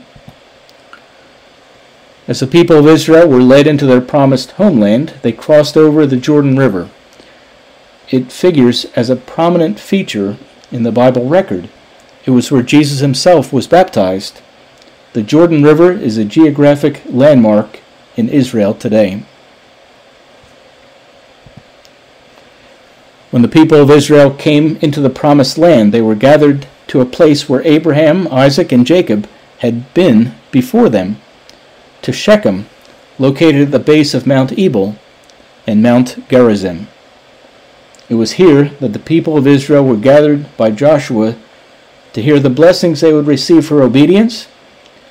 As 2.28 2.42
the 2.42 2.48
people 2.48 2.76
of 2.76 2.88
Israel 2.88 3.28
were 3.28 3.42
led 3.42 3.68
into 3.68 3.86
their 3.86 4.02
promised 4.02 4.52
homeland, 4.52 5.14
they 5.22 5.32
crossed 5.32 5.78
over 5.78 6.06
the 6.06 6.18
Jordan 6.18 6.58
River. 6.58 6.90
It 8.10 8.32
figures 8.32 8.86
as 8.96 9.10
a 9.10 9.16
prominent 9.16 9.80
feature 9.80 10.38
in 10.72 10.84
the 10.84 10.92
Bible 10.92 11.30
record. 11.30 11.70
It 12.26 12.32
was 12.32 12.52
where 12.52 12.64
Jesus 12.64 13.00
himself 13.00 13.54
was 13.54 13.68
baptized. 13.68 14.42
The 15.14 15.24
Jordan 15.24 15.64
River 15.64 15.94
is 15.94 16.18
a 16.18 16.26
geographic 16.26 17.02
landmark 17.06 17.80
in 18.18 18.28
Israel 18.28 18.74
today. 18.74 19.24
When 23.32 23.42
the 23.42 23.48
people 23.48 23.80
of 23.80 23.90
Israel 23.90 24.32
came 24.32 24.78
into 24.78 25.00
the 25.00 25.10
promised 25.10 25.58
land, 25.58 25.94
they 25.94 26.02
were 26.02 26.16
gathered 26.16 26.68
to 26.88 27.02
a 27.02 27.06
place 27.06 27.48
where 27.48 27.62
Abraham, 27.62 28.28
Isaac, 28.30 28.72
and 28.72 28.86
Jacob 28.86 29.30
had 29.60 29.94
been 29.94 30.34
before 30.52 30.90
them, 30.90 31.22
to 32.02 32.12
Shechem, 32.12 32.68
located 33.20 33.62
at 33.62 33.72
the 33.72 33.80
base 33.80 34.14
of 34.14 34.28
Mount 34.28 34.58
Ebal 34.58 34.96
and 35.66 35.82
Mount 35.82 36.28
Gerizim. 36.30 36.88
It 38.10 38.16
was 38.16 38.34
here 38.34 38.70
that 38.80 38.94
the 38.94 39.00
people 39.00 39.38
of 39.38 39.48
Israel 39.48 39.86
were 39.86 39.98
gathered 39.98 40.56
by 40.56 40.72
Joshua 40.72 41.36
to 42.14 42.22
hear 42.22 42.40
the 42.40 42.50
blessings 42.50 43.02
they 43.02 43.12
would 43.12 43.28
receive 43.28 43.66
for 43.66 43.84
obedience 43.84 44.48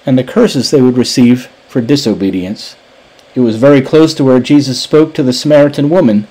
and 0.06 0.18
the 0.18 0.24
curses 0.24 0.70
they 0.70 0.80
would 0.80 0.96
receive 0.96 1.48
for 1.68 1.80
disobedience. 1.80 2.76
It 3.34 3.40
was 3.40 3.56
very 3.56 3.82
close 3.82 4.14
to 4.14 4.24
where 4.24 4.40
Jesus 4.40 4.80
spoke 4.80 5.12
to 5.14 5.22
the 5.22 5.32
Samaritan 5.32 5.90
woman 5.90 6.26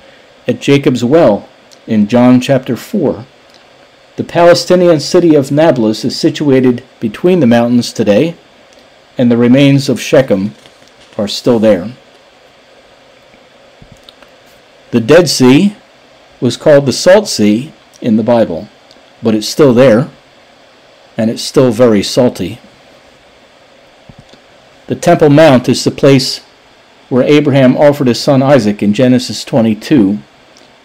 at 0.47 0.59
Jacob's 0.59 1.03
well 1.03 1.47
in 1.85 2.07
John 2.07 2.41
chapter 2.41 2.75
4. 2.75 3.25
The 4.15 4.24
Palestinian 4.24 5.00
city 5.00 5.35
of 5.35 5.51
Nablus 5.51 6.03
is 6.03 6.17
situated 6.17 6.83
between 7.00 7.41
the 7.41 7.47
mountains 7.47 7.93
today, 7.93 8.35
and 9.17 9.31
the 9.31 9.38
remains 9.38 9.89
of 9.89 10.01
Shechem 10.01 10.53
are 11.17 11.27
still 11.27 11.60
there. 11.60 11.93
The 14.91 15.00
Dead 15.00 15.29
Sea 15.29 15.75
was 16.39 16.57
called 16.57 16.86
the 16.86 16.93
Salt 16.93 17.27
Sea 17.27 17.74
in 18.01 18.17
the 18.17 18.24
Bible, 18.24 18.69
but 19.22 19.36
it's 19.36 19.48
still 19.48 19.74
there, 19.74 20.10
and 21.17 21.29
it's 21.29 21.41
still 21.41 21.72
very 21.72 22.03
salty. 22.03 22.60
The 24.88 24.95
Temple 24.95 25.29
Mount 25.29 25.67
is 25.67 25.84
the 25.84 25.91
place 25.91 26.41
where 27.10 27.24
Abraham 27.24 27.75
offered 27.77 28.07
his 28.07 28.19
son 28.19 28.43
Isaac 28.43 28.84
in 28.84 28.93
Genesis 28.93 29.43
22. 29.43 30.19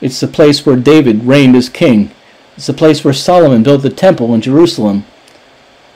It's 0.00 0.20
the 0.20 0.28
place 0.28 0.64
where 0.64 0.76
David 0.76 1.24
reigned 1.24 1.56
as 1.56 1.68
king. 1.68 2.10
It's 2.56 2.66
the 2.66 2.72
place 2.72 3.04
where 3.04 3.14
Solomon 3.14 3.62
built 3.62 3.82
the 3.82 3.90
temple 3.90 4.34
in 4.34 4.40
Jerusalem, 4.40 5.04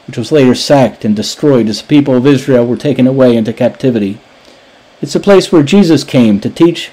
which 0.06 0.18
was 0.18 0.32
later 0.32 0.54
sacked 0.54 1.04
and 1.04 1.16
destroyed 1.16 1.68
as 1.68 1.80
the 1.80 1.88
people 1.88 2.14
of 2.14 2.26
Israel 2.26 2.66
were 2.66 2.76
taken 2.76 3.06
away 3.06 3.37
into 3.37 3.52
captivity. 3.52 4.18
It's 5.00 5.12
the 5.12 5.20
place 5.20 5.50
where 5.50 5.62
Jesus 5.62 6.04
came 6.04 6.40
to 6.40 6.50
teach 6.50 6.90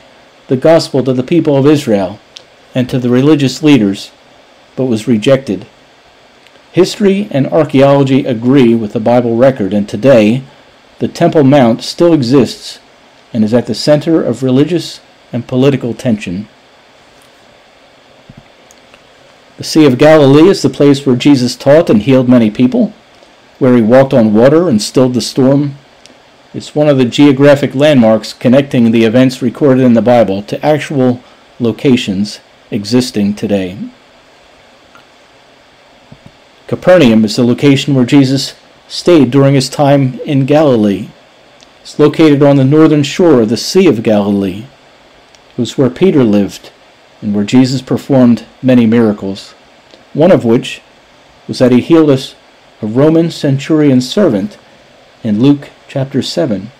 the 0.47 0.57
gospel 0.57 1.03
to 1.03 1.13
the 1.13 1.23
people 1.23 1.55
of 1.55 1.65
Israel 1.65 2.19
and 2.73 2.89
to 2.89 2.99
the 2.99 3.09
religious 3.09 3.61
leaders, 3.61 4.11
but 4.75 4.85
was 4.85 5.07
rejected. 5.07 5.65
History 6.71 7.27
and 7.31 7.47
archaeology 7.47 8.25
agree 8.25 8.75
with 8.75 8.93
the 8.93 8.99
Bible 8.99 9.35
record, 9.35 9.73
and 9.73 9.87
today 9.87 10.43
the 10.99 11.07
Temple 11.07 11.43
Mount 11.43 11.81
still 11.81 12.13
exists 12.13 12.79
and 13.33 13.43
is 13.43 13.53
at 13.53 13.67
the 13.67 13.75
center 13.75 14.23
of 14.23 14.43
religious 14.43 15.01
and 15.33 15.47
political 15.47 15.93
tension. 15.93 16.47
The 19.57 19.63
Sea 19.63 19.85
of 19.85 19.97
Galilee 19.97 20.49
is 20.49 20.61
the 20.61 20.69
place 20.69 21.05
where 21.05 21.15
Jesus 21.15 21.55
taught 21.55 21.89
and 21.89 22.01
healed 22.01 22.27
many 22.27 22.49
people, 22.49 22.93
where 23.61 23.75
he 23.75 23.81
walked 23.83 24.11
on 24.11 24.33
water 24.33 24.67
and 24.67 24.81
stilled 24.81 25.13
the 25.13 25.21
storm. 25.21 25.75
It's 26.51 26.73
one 26.73 26.89
of 26.89 26.97
the 26.97 27.05
geographic 27.05 27.75
landmarks 27.75 28.33
connecting 28.33 28.89
the 28.89 29.03
events 29.03 29.43
recorded 29.43 29.83
in 29.83 29.93
the 29.93 30.01
Bible 30.01 30.41
to 30.41 30.65
actual 30.65 31.21
locations 31.59 32.39
existing 32.71 33.35
today. 33.35 33.77
Capernaum 36.65 37.23
is 37.23 37.35
the 37.35 37.43
location 37.43 37.93
where 37.93 38.03
Jesus 38.03 38.55
stayed 38.87 39.29
during 39.29 39.53
his 39.53 39.69
time 39.69 40.19
in 40.21 40.47
Galilee. 40.47 41.09
It's 41.83 41.99
located 41.99 42.41
on 42.41 42.55
the 42.55 42.65
northern 42.65 43.03
shore 43.03 43.41
of 43.41 43.49
the 43.49 43.57
Sea 43.57 43.85
of 43.85 44.01
Galilee. 44.01 44.65
It 45.51 45.59
was 45.59 45.77
where 45.77 45.91
Peter 45.91 46.23
lived 46.23 46.71
and 47.21 47.35
where 47.35 47.45
Jesus 47.45 47.83
performed 47.83 48.43
many 48.63 48.87
miracles, 48.87 49.51
one 50.13 50.31
of 50.31 50.43
which 50.43 50.81
was 51.47 51.59
that 51.59 51.71
he 51.71 51.79
healed 51.79 52.09
us 52.09 52.33
a 52.81 52.87
Roman 52.87 53.29
centurion 53.29 54.01
servant 54.01 54.57
in 55.23 55.39
Luke 55.39 55.69
chapter 55.87 56.21
7. 56.21 56.71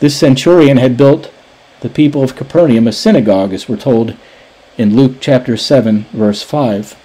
This 0.00 0.16
centurion 0.16 0.76
had 0.76 0.98
built 0.98 1.32
the 1.80 1.88
people 1.88 2.22
of 2.22 2.36
Capernaum 2.36 2.86
a 2.86 2.92
synagogue, 2.92 3.52
as 3.54 3.68
we're 3.68 3.76
told 3.76 4.16
in 4.76 4.94
Luke 4.94 5.16
chapter 5.20 5.56
7, 5.56 6.04
verse 6.12 6.42
5. 6.42 6.96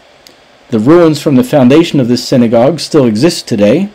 The 0.70 0.80
ruins 0.80 1.22
from 1.22 1.36
the 1.36 1.44
foundation 1.44 2.00
of 2.00 2.10
this 2.10 2.28
synagogue 2.28 2.80
still 2.80 3.06
exist 3.06 3.48
today. 3.48 3.90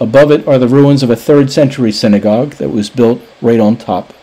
Above 0.00 0.30
it 0.30 0.46
are 0.48 0.58
the 0.58 0.68
ruins 0.68 1.02
of 1.02 1.10
a 1.10 1.16
third 1.16 1.52
century 1.52 1.92
synagogue 1.92 2.52
that 2.52 2.70
was 2.70 2.88
built 2.88 3.20
right 3.42 3.60
on 3.60 3.76
top. 3.76 4.14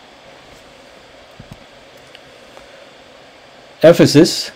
Ephesus 3.80 4.50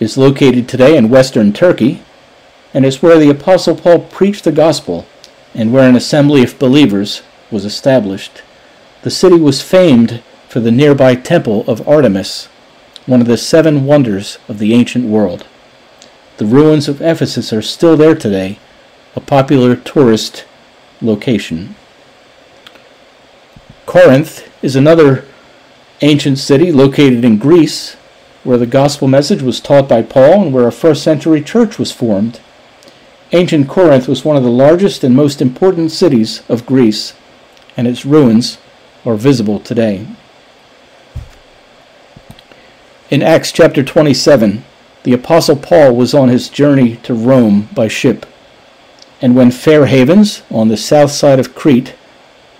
is 0.00 0.16
located 0.16 0.68
today 0.68 0.96
in 0.96 1.10
western 1.10 1.52
Turkey 1.52 2.02
and 2.74 2.84
is 2.84 3.02
where 3.02 3.18
the 3.18 3.30
Apostle 3.30 3.76
Paul 3.76 4.00
preached 4.00 4.44
the 4.44 4.52
gospel 4.52 5.06
and 5.54 5.72
where 5.72 5.88
an 5.88 5.96
assembly 5.96 6.42
of 6.42 6.58
believers 6.58 7.22
was 7.50 7.64
established. 7.64 8.42
The 9.02 9.10
city 9.10 9.36
was 9.36 9.62
famed 9.62 10.22
for 10.48 10.60
the 10.60 10.70
nearby 10.70 11.14
temple 11.14 11.64
of 11.66 11.86
Artemis, 11.88 12.46
one 13.06 13.20
of 13.20 13.26
the 13.26 13.36
seven 13.36 13.84
wonders 13.84 14.38
of 14.48 14.58
the 14.58 14.74
ancient 14.74 15.06
world. 15.06 15.46
The 16.36 16.46
ruins 16.46 16.88
of 16.88 17.00
Ephesus 17.00 17.52
are 17.52 17.62
still 17.62 17.96
there 17.96 18.14
today, 18.14 18.58
a 19.16 19.20
popular 19.20 19.74
tourist 19.74 20.44
location. 21.00 21.74
Corinth 23.86 24.48
is 24.62 24.76
another 24.76 25.24
ancient 26.00 26.38
city 26.38 26.70
located 26.70 27.24
in 27.24 27.38
Greece 27.38 27.94
where 28.44 28.58
the 28.58 28.66
gospel 28.66 29.08
message 29.08 29.42
was 29.42 29.60
taught 29.60 29.88
by 29.88 30.02
Paul 30.02 30.42
and 30.42 30.54
where 30.54 30.68
a 30.68 30.72
first 30.72 31.02
century 31.02 31.42
church 31.42 31.78
was 31.78 31.90
formed. 31.90 32.40
Ancient 33.32 33.68
Corinth 33.68 34.08
was 34.08 34.24
one 34.24 34.36
of 34.36 34.42
the 34.42 34.50
largest 34.50 35.04
and 35.04 35.14
most 35.14 35.42
important 35.42 35.90
cities 35.90 36.42
of 36.48 36.64
Greece, 36.64 37.12
and 37.76 37.86
its 37.86 38.06
ruins 38.06 38.56
are 39.04 39.16
visible 39.16 39.60
today. 39.60 40.06
In 43.10 43.22
Acts 43.22 43.52
chapter 43.52 43.82
27, 43.82 44.64
the 45.02 45.12
Apostle 45.12 45.56
Paul 45.56 45.94
was 45.94 46.14
on 46.14 46.30
his 46.30 46.48
journey 46.48 46.96
to 46.96 47.12
Rome 47.12 47.68
by 47.74 47.86
ship, 47.86 48.24
and 49.20 49.36
when 49.36 49.50
Fair 49.50 49.86
Havens, 49.86 50.42
on 50.50 50.68
the 50.68 50.76
south 50.78 51.10
side 51.10 51.38
of 51.38 51.54
Crete, 51.54 51.94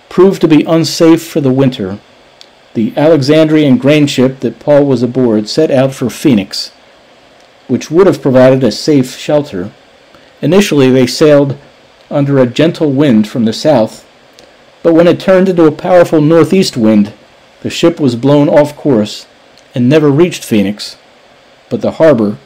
proved 0.07 0.39
to 0.41 0.47
be 0.47 0.63
unsafe 0.65 1.25
for 1.25 1.41
the 1.41 1.51
winter, 1.51 1.97
the 2.75 2.93
Alexandrian 2.95 3.77
grain 3.77 4.05
ship 4.05 4.41
that 4.41 4.59
Paul 4.59 4.85
was 4.85 5.01
aboard 5.01 5.49
set 5.49 5.71
out 5.71 5.95
for 5.95 6.11
Phoenix, 6.11 6.71
which 7.67 7.89
would 7.89 8.05
have 8.05 8.21
provided 8.21 8.63
a 8.63 8.71
safe 8.71 9.17
shelter. 9.17 9.71
Initially, 10.41 10.89
they 10.89 11.07
sailed 11.07 11.57
under 12.09 12.39
a 12.39 12.47
gentle 12.47 12.91
wind 12.91 13.27
from 13.27 13.45
the 13.45 13.53
south, 13.53 14.05
but 14.81 14.93
when 14.93 15.07
it 15.07 15.19
turned 15.19 15.49
into 15.49 15.65
a 15.65 15.71
powerful 15.71 16.21
northeast 16.21 16.77
wind, 16.77 17.13
the 17.61 17.69
ship 17.69 17.99
was 17.99 18.15
blown 18.15 18.47
off 18.47 18.75
course 18.75 19.27
and 19.75 19.89
never 19.89 20.09
reached 20.09 20.43
Phoenix, 20.43 20.97
but 21.69 21.81
the 21.81 21.91
harbor 21.91 22.37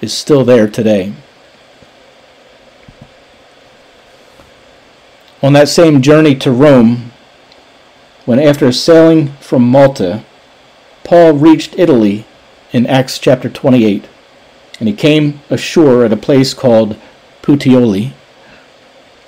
is 0.00 0.12
still 0.12 0.44
there 0.44 0.68
today. 0.68 1.12
On 5.42 5.52
that 5.54 5.68
same 5.68 6.02
journey 6.02 6.34
to 6.36 6.52
Rome, 6.52 7.12
when 8.26 8.38
after 8.38 8.70
sailing 8.70 9.28
from 9.40 9.62
Malta, 9.62 10.22
Paul 11.02 11.32
reached 11.32 11.78
Italy 11.78 12.26
in 12.72 12.86
Acts 12.86 13.18
chapter 13.18 13.48
28, 13.48 14.06
and 14.78 14.88
he 14.88 14.94
came 14.94 15.40
ashore 15.50 16.04
at 16.04 16.12
a 16.12 16.16
place 16.16 16.54
called 16.54 16.96
Puteoli, 17.42 18.12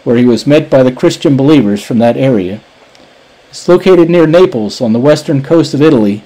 where 0.05 0.17
he 0.17 0.25
was 0.25 0.47
met 0.47 0.69
by 0.69 0.83
the 0.83 0.93
Christian 0.93 1.37
believers 1.37 1.83
from 1.83 1.99
that 1.99 2.17
area. 2.17 2.61
It's 3.51 3.69
located 3.69 4.09
near 4.09 4.27
Naples 4.27 4.81
on 4.81 4.93
the 4.93 4.99
western 4.99 5.43
coast 5.43 5.75
of 5.75 5.83
Italy, 5.83 6.25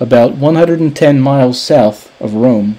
about 0.00 0.36
110 0.36 1.20
miles 1.20 1.60
south 1.60 2.10
of 2.20 2.34
Rome. 2.34 2.78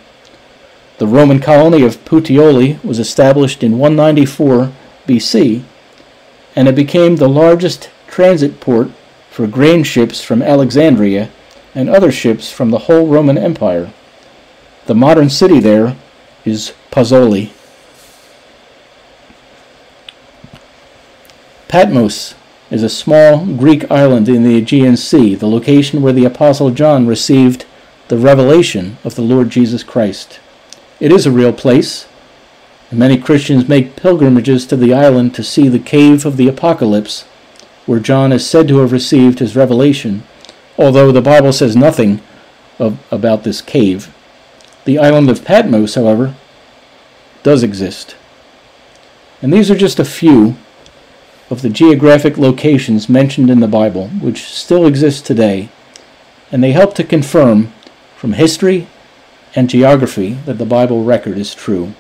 The 0.97 1.07
Roman 1.07 1.39
colony 1.39 1.83
of 1.83 2.03
Puteoli 2.05 2.83
was 2.83 2.99
established 2.99 3.63
in 3.63 3.77
194 3.77 4.71
BC, 5.07 5.63
and 6.55 6.67
it 6.67 6.75
became 6.75 7.15
the 7.15 7.29
largest 7.29 7.89
transit 8.07 8.59
port 8.59 8.89
for 9.29 9.47
grain 9.47 9.83
ships 9.83 10.23
from 10.23 10.41
Alexandria 10.41 11.29
and 11.73 11.89
other 11.89 12.11
ships 12.11 12.51
from 12.51 12.69
the 12.69 12.79
whole 12.79 13.07
Roman 13.07 13.37
Empire. 13.37 13.91
The 14.85 14.95
modern 14.95 15.29
city 15.29 15.59
there 15.59 15.97
is 16.45 16.73
Pozzuoli. 16.91 17.51
Patmos 21.73 22.35
is 22.69 22.83
a 22.83 22.87
small 22.87 23.47
Greek 23.47 23.89
island 23.89 24.29
in 24.29 24.43
the 24.43 24.57
Aegean 24.57 24.95
Sea, 24.95 25.33
the 25.33 25.47
location 25.47 26.03
where 26.03 26.13
the 26.13 26.23
Apostle 26.23 26.69
John 26.69 27.07
received 27.07 27.65
the 28.09 28.17
revelation 28.19 28.97
of 29.03 29.15
the 29.15 29.23
Lord 29.23 29.49
Jesus 29.49 29.81
Christ. 29.81 30.39
It 30.99 31.11
is 31.11 31.25
a 31.25 31.31
real 31.31 31.51
place, 31.51 32.05
and 32.91 32.99
many 32.99 33.17
Christians 33.17 33.67
make 33.67 33.95
pilgrimages 33.95 34.67
to 34.67 34.75
the 34.75 34.93
island 34.93 35.33
to 35.33 35.43
see 35.43 35.67
the 35.67 35.79
cave 35.79 36.27
of 36.27 36.37
the 36.37 36.47
Apocalypse 36.47 37.23
where 37.87 37.99
John 37.99 38.31
is 38.31 38.47
said 38.47 38.67
to 38.67 38.77
have 38.77 38.91
received 38.91 39.39
his 39.39 39.55
revelation, 39.55 40.21
although 40.77 41.11
the 41.11 41.23
Bible 41.23 41.53
says 41.53 41.75
nothing 41.75 42.21
of, 42.77 42.99
about 43.09 43.45
this 43.45 43.63
cave. 43.63 44.13
The 44.85 44.99
island 44.99 45.27
of 45.27 45.43
Patmos, 45.43 45.95
however, 45.95 46.35
does 47.41 47.63
exist. 47.63 48.15
And 49.41 49.51
these 49.51 49.71
are 49.71 49.75
just 49.75 49.97
a 49.97 50.05
few 50.05 50.55
of 51.49 51.61
the 51.61 51.69
geographic 51.69 52.37
locations 52.37 53.09
mentioned 53.09 53.49
in 53.49 53.59
the 53.59 53.67
Bible, 53.67 54.07
which 54.21 54.43
still 54.43 54.85
exist 54.85 55.25
today, 55.25 55.69
and 56.51 56.63
they 56.63 56.71
help 56.71 56.95
to 56.95 57.03
confirm 57.03 57.71
from 58.15 58.33
history 58.33 58.87
and 59.55 59.69
geography 59.69 60.33
that 60.45 60.57
the 60.57 60.65
Bible 60.65 61.03
record 61.03 61.37
is 61.37 61.53
true. 61.53 61.93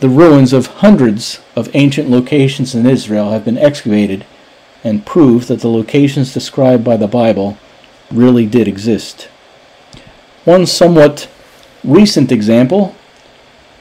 The 0.00 0.08
ruins 0.08 0.52
of 0.52 0.66
hundreds 0.66 1.40
of 1.54 1.68
ancient 1.74 2.08
locations 2.08 2.74
in 2.74 2.86
Israel 2.86 3.30
have 3.32 3.44
been 3.44 3.58
excavated 3.58 4.24
and 4.82 5.04
prove 5.04 5.46
that 5.48 5.60
the 5.60 5.68
locations 5.68 6.32
described 6.32 6.84
by 6.84 6.96
the 6.96 7.06
Bible 7.06 7.58
really 8.10 8.46
did 8.46 8.66
exist. 8.66 9.24
One 10.44 10.64
somewhat 10.64 11.28
recent 11.84 12.32
example 12.32 12.94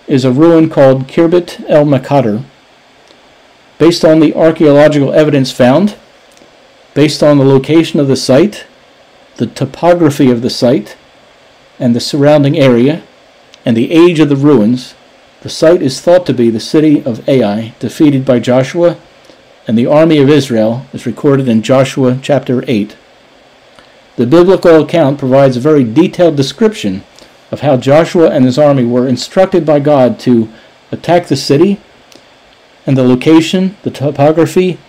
is 0.08 0.26
a 0.26 0.32
ruin 0.32 0.70
called 0.70 1.08
Khirbet 1.08 1.64
el 1.70 1.86
Maqatir. 1.86 2.44
Based 3.80 4.06
on 4.06 4.20
the 4.20 4.36
archaeological 4.36 5.14
evidence 5.14 5.52
found, 5.52 5.96
based 6.94 7.24
on 7.24 7.40
the 7.40 7.46
location 7.46 8.00
of 8.00 8.08
the 8.08 8.16
site, 8.16 8.68
the 9.38 9.48
topography 9.48 10.30
of 10.30 10.42
the 10.44 10.50
site, 10.50 10.96
and 11.80 11.96
the 11.96 12.02
surrounding 12.02 12.60
area, 12.60 13.02
and 13.66 13.76
the 13.76 13.92
age 13.92 14.20
of 14.20 14.30
the 14.30 14.36
ruins, 14.36 14.94
the 15.42 15.50
site 15.50 15.82
is 15.82 16.02
thought 16.02 16.26
to 16.26 16.34
be 16.34 16.50
the 16.50 16.60
city 16.60 17.02
of 17.04 17.28
Ai, 17.28 17.74
defeated 17.80 18.26
by 18.26 18.40
Joshua, 18.40 18.98
and 19.66 19.78
the 19.78 19.86
army 19.86 20.18
of 20.18 20.30
Israel 20.30 20.86
is 20.92 21.06
recorded 21.06 21.48
in 21.48 21.62
Joshua 21.62 22.20
chapter 22.22 22.64
8. 22.68 22.98
The 24.18 24.28
biblical 24.28 24.84
account 24.84 25.18
provides 25.18 25.56
a 25.56 25.62
very 25.62 25.86
detailed 25.86 26.36
description 26.36 27.04
of 27.52 27.62
how 27.62 27.78
Joshua 27.78 28.30
and 28.30 28.44
his 28.44 28.60
army 28.60 28.84
were 28.84 29.08
instructed 29.08 29.66
by 29.66 29.80
God 29.80 30.20
to 30.22 30.50
attack 30.92 31.28
the 31.28 31.38
city, 31.38 31.80
and 32.90 32.98
the 32.98 33.04
location, 33.04 33.78
the 33.84 33.92
topography, 33.92 34.80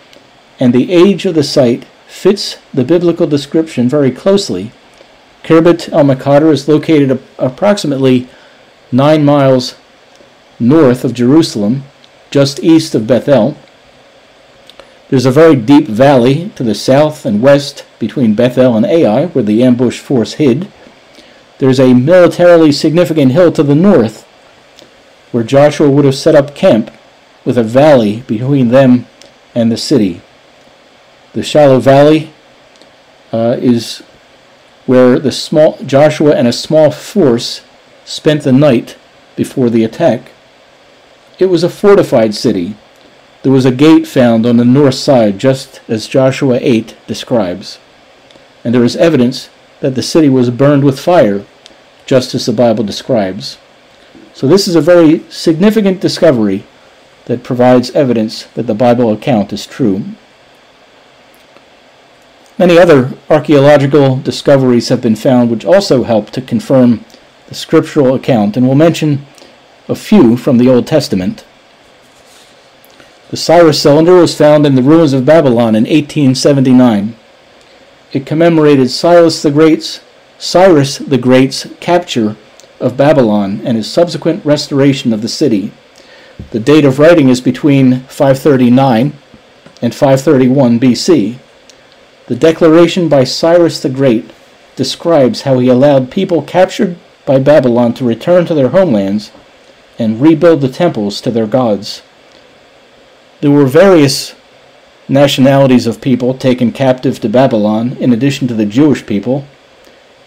and 0.59 0.73
the 0.73 0.91
age 0.91 1.23
of 1.27 1.35
the 1.35 1.43
site 1.43 1.85
fits 2.07 2.57
the 2.73 2.83
biblical 2.83 3.27
description 3.27 3.87
very 3.87 4.09
closely. 4.09 4.71
Khirbet 5.43 5.87
el 5.93 6.05
Maqatir 6.05 6.51
is 6.51 6.67
located 6.67 7.21
approximately 7.37 8.27
nine 8.91 9.23
miles 9.23 9.75
north 10.59 11.05
of 11.05 11.13
Jerusalem, 11.13 11.83
just 12.31 12.63
east 12.63 12.95
of 12.95 13.05
Bethel. 13.05 13.55
There's 15.09 15.27
a 15.27 15.31
very 15.31 15.55
deep 15.55 15.85
valley 15.85 16.49
to 16.55 16.63
the 16.63 16.73
south 16.73 17.23
and 17.23 17.39
west 17.39 17.85
between 17.99 18.33
Bethel 18.33 18.75
and 18.75 18.83
Ai, 18.83 19.27
where 19.27 19.43
the 19.43 19.61
ambush 19.61 19.99
force 19.99 20.33
hid. 20.33 20.67
there's 21.59 21.79
a 21.79 21.93
militarily 21.93 22.71
significant 22.71 23.31
hill 23.33 23.51
to 23.51 23.61
the 23.61 23.75
north 23.75 24.23
where 25.31 25.43
Joshua 25.43 25.87
would 25.87 26.05
have 26.05 26.15
set 26.15 26.33
up 26.33 26.55
camp 26.55 26.89
with 27.45 27.57
a 27.57 27.63
valley 27.63 28.21
between 28.27 28.69
them 28.69 29.05
and 29.55 29.71
the 29.71 29.77
city. 29.77 30.21
The 31.33 31.43
shallow 31.43 31.79
valley 31.79 32.33
uh, 33.31 33.57
is 33.59 34.03
where 34.85 35.19
the 35.19 35.31
small 35.31 35.77
Joshua 35.83 36.35
and 36.35 36.47
a 36.47 36.53
small 36.53 36.91
force 36.91 37.61
spent 38.05 38.43
the 38.43 38.51
night 38.51 38.97
before 39.35 39.69
the 39.69 39.83
attack. 39.83 40.31
It 41.39 41.45
was 41.45 41.63
a 41.63 41.69
fortified 41.69 42.35
city. 42.35 42.75
There 43.43 43.51
was 43.51 43.65
a 43.65 43.71
gate 43.71 44.05
found 44.05 44.45
on 44.45 44.57
the 44.57 44.65
north 44.65 44.95
side, 44.95 45.39
just 45.39 45.81
as 45.87 46.07
Joshua 46.07 46.59
8 46.61 46.95
describes. 47.07 47.79
And 48.63 48.75
there 48.75 48.83
is 48.83 48.95
evidence 48.95 49.49
that 49.79 49.95
the 49.95 50.03
city 50.03 50.29
was 50.29 50.51
burned 50.51 50.83
with 50.83 50.99
fire, 50.99 51.45
just 52.05 52.35
as 52.35 52.45
the 52.45 52.53
Bible 52.53 52.83
describes. 52.83 53.57
So, 54.33 54.47
this 54.47 54.67
is 54.67 54.75
a 54.75 54.81
very 54.81 55.19
significant 55.29 56.01
discovery 56.01 56.65
that 57.31 57.43
provides 57.43 57.91
evidence 57.91 58.43
that 58.55 58.67
the 58.67 58.75
Bible 58.75 59.09
account 59.09 59.53
is 59.53 59.65
true. 59.65 60.03
Many 62.59 62.77
other 62.77 63.13
archaeological 63.29 64.17
discoveries 64.17 64.89
have 64.89 65.01
been 65.01 65.15
found 65.15 65.49
which 65.49 65.63
also 65.63 66.03
help 66.03 66.31
to 66.31 66.41
confirm 66.41 67.05
the 67.47 67.55
scriptural 67.55 68.13
account, 68.15 68.57
and 68.57 68.67
we'll 68.67 68.75
mention 68.75 69.25
a 69.87 69.95
few 69.95 70.35
from 70.35 70.57
the 70.57 70.67
Old 70.67 70.85
Testament. 70.85 71.45
The 73.29 73.37
Cyrus 73.37 73.81
cylinder 73.81 74.15
was 74.15 74.37
found 74.37 74.65
in 74.65 74.75
the 74.75 74.83
ruins 74.83 75.13
of 75.13 75.23
Babylon 75.23 75.73
in 75.73 75.83
1879. 75.83 77.15
It 78.11 78.25
commemorated 78.25 78.91
Cyrus 78.91 79.41
the 79.41 79.51
Great's 79.51 80.01
Cyrus 80.37 80.97
the 80.97 81.17
Great's 81.17 81.65
capture 81.79 82.35
of 82.81 82.97
Babylon 82.97 83.61
and 83.63 83.77
his 83.77 83.89
subsequent 83.89 84.43
restoration 84.43 85.13
of 85.13 85.21
the 85.21 85.29
city. 85.29 85.71
The 86.49 86.59
date 86.59 86.85
of 86.85 86.99
writing 86.99 87.29
is 87.29 87.39
between 87.39 88.01
539 88.01 89.13
and 89.81 89.95
531 89.95 90.79
BC. 90.79 91.37
The 92.27 92.35
declaration 92.35 93.07
by 93.07 93.23
Cyrus 93.23 93.81
the 93.81 93.89
Great 93.89 94.31
describes 94.75 95.41
how 95.41 95.59
he 95.59 95.69
allowed 95.69 96.11
people 96.11 96.41
captured 96.41 96.97
by 97.25 97.39
Babylon 97.39 97.93
to 97.93 98.05
return 98.05 98.45
to 98.45 98.53
their 98.53 98.69
homelands 98.69 99.31
and 99.99 100.21
rebuild 100.21 100.61
the 100.61 100.69
temples 100.69 101.21
to 101.21 101.31
their 101.31 101.47
gods. 101.47 102.01
There 103.41 103.51
were 103.51 103.65
various 103.65 104.33
nationalities 105.07 105.87
of 105.87 106.01
people 106.01 106.33
taken 106.33 106.71
captive 106.71 107.19
to 107.19 107.29
Babylon 107.29 107.97
in 107.97 108.13
addition 108.13 108.47
to 108.47 108.53
the 108.53 108.65
Jewish 108.65 109.05
people, 109.05 109.45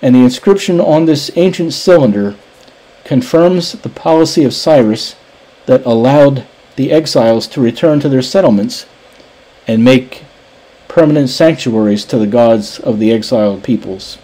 and 0.02 0.14
the 0.14 0.20
inscription 0.20 0.80
on 0.80 1.06
this 1.06 1.30
ancient 1.36 1.72
cylinder 1.72 2.36
confirms 3.04 3.72
the 3.72 3.88
policy 3.88 4.44
of 4.44 4.54
Cyrus 4.54 5.16
that 5.66 5.84
allowed 5.84 6.46
the 6.76 6.92
exiles 6.92 7.46
to 7.48 7.60
return 7.60 8.00
to 8.00 8.08
their 8.08 8.22
settlements 8.22 8.86
and 9.66 9.84
make 9.84 10.24
permanent 10.88 11.28
sanctuaries 11.28 12.04
to 12.04 12.18
the 12.18 12.26
gods 12.26 12.78
of 12.78 12.98
the 12.98 13.12
exiled 13.12 13.64
peoples. 13.64 14.18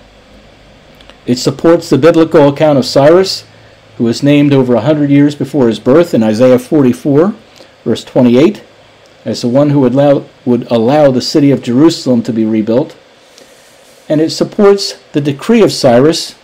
It 1.26 1.36
supports 1.36 1.88
the 1.88 1.98
biblical 1.98 2.48
account 2.48 2.78
of 2.78 2.84
Cyrus, 2.84 3.44
who 3.96 4.04
was 4.04 4.22
named 4.22 4.52
over 4.52 4.74
a 4.74 4.80
hundred 4.80 5.10
years 5.10 5.34
before 5.34 5.68
his 5.68 5.78
birth 5.78 6.14
in 6.14 6.22
Isaiah 6.22 6.58
44, 6.58 7.34
verse 7.84 8.04
28, 8.04 8.62
as 9.24 9.42
the 9.42 9.48
one 9.48 9.70
who 9.70 9.80
would 9.80 9.94
allow, 9.94 10.24
would 10.44 10.70
allow 10.70 11.10
the 11.10 11.20
city 11.20 11.50
of 11.50 11.62
Jerusalem 11.62 12.22
to 12.22 12.32
be 12.32 12.44
rebuilt. 12.44 12.96
And 14.08 14.20
it 14.20 14.30
supports 14.30 14.94
the 15.12 15.20
decree 15.20 15.62
of 15.62 15.72
Cyrus, 15.72 16.34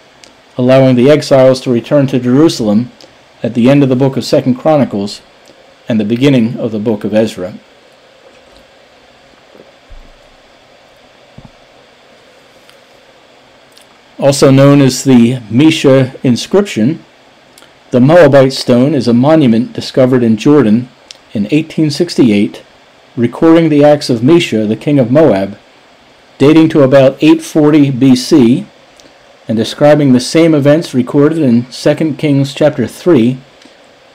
allowing 0.58 0.96
the 0.96 1.10
exiles 1.10 1.60
to 1.62 1.72
return 1.72 2.06
to 2.08 2.18
Jerusalem 2.18 2.90
at 3.46 3.54
the 3.54 3.70
end 3.70 3.84
of 3.84 3.88
the 3.88 3.94
book 3.94 4.16
of 4.16 4.24
Second 4.24 4.56
Chronicles 4.56 5.22
and 5.88 6.00
the 6.00 6.04
beginning 6.04 6.58
of 6.58 6.72
the 6.72 6.80
book 6.80 7.04
of 7.04 7.14
Ezra. 7.14 7.54
also 14.18 14.50
known 14.50 14.80
as 14.80 15.04
the 15.04 15.34
Mesha 15.50 16.18
inscription. 16.24 17.04
The 17.92 18.00
Moabite 18.00 18.52
stone 18.52 18.94
is 18.94 19.06
a 19.06 19.14
monument 19.14 19.72
discovered 19.72 20.24
in 20.24 20.36
Jordan 20.36 20.88
in 21.32 21.44
1868, 21.44 22.64
recording 23.14 23.68
the 23.68 23.84
acts 23.84 24.10
of 24.10 24.22
Mesha, 24.22 24.66
the 24.66 24.74
king 24.74 24.98
of 24.98 25.12
Moab, 25.12 25.56
dating 26.38 26.70
to 26.70 26.82
about 26.82 27.22
840 27.22 27.92
BC, 27.92 28.66
and 29.48 29.56
describing 29.56 30.12
the 30.12 30.20
same 30.20 30.54
events 30.54 30.94
recorded 30.94 31.38
in 31.38 31.66
2 31.66 32.14
Kings 32.14 32.52
chapter 32.52 32.86
3, 32.86 33.38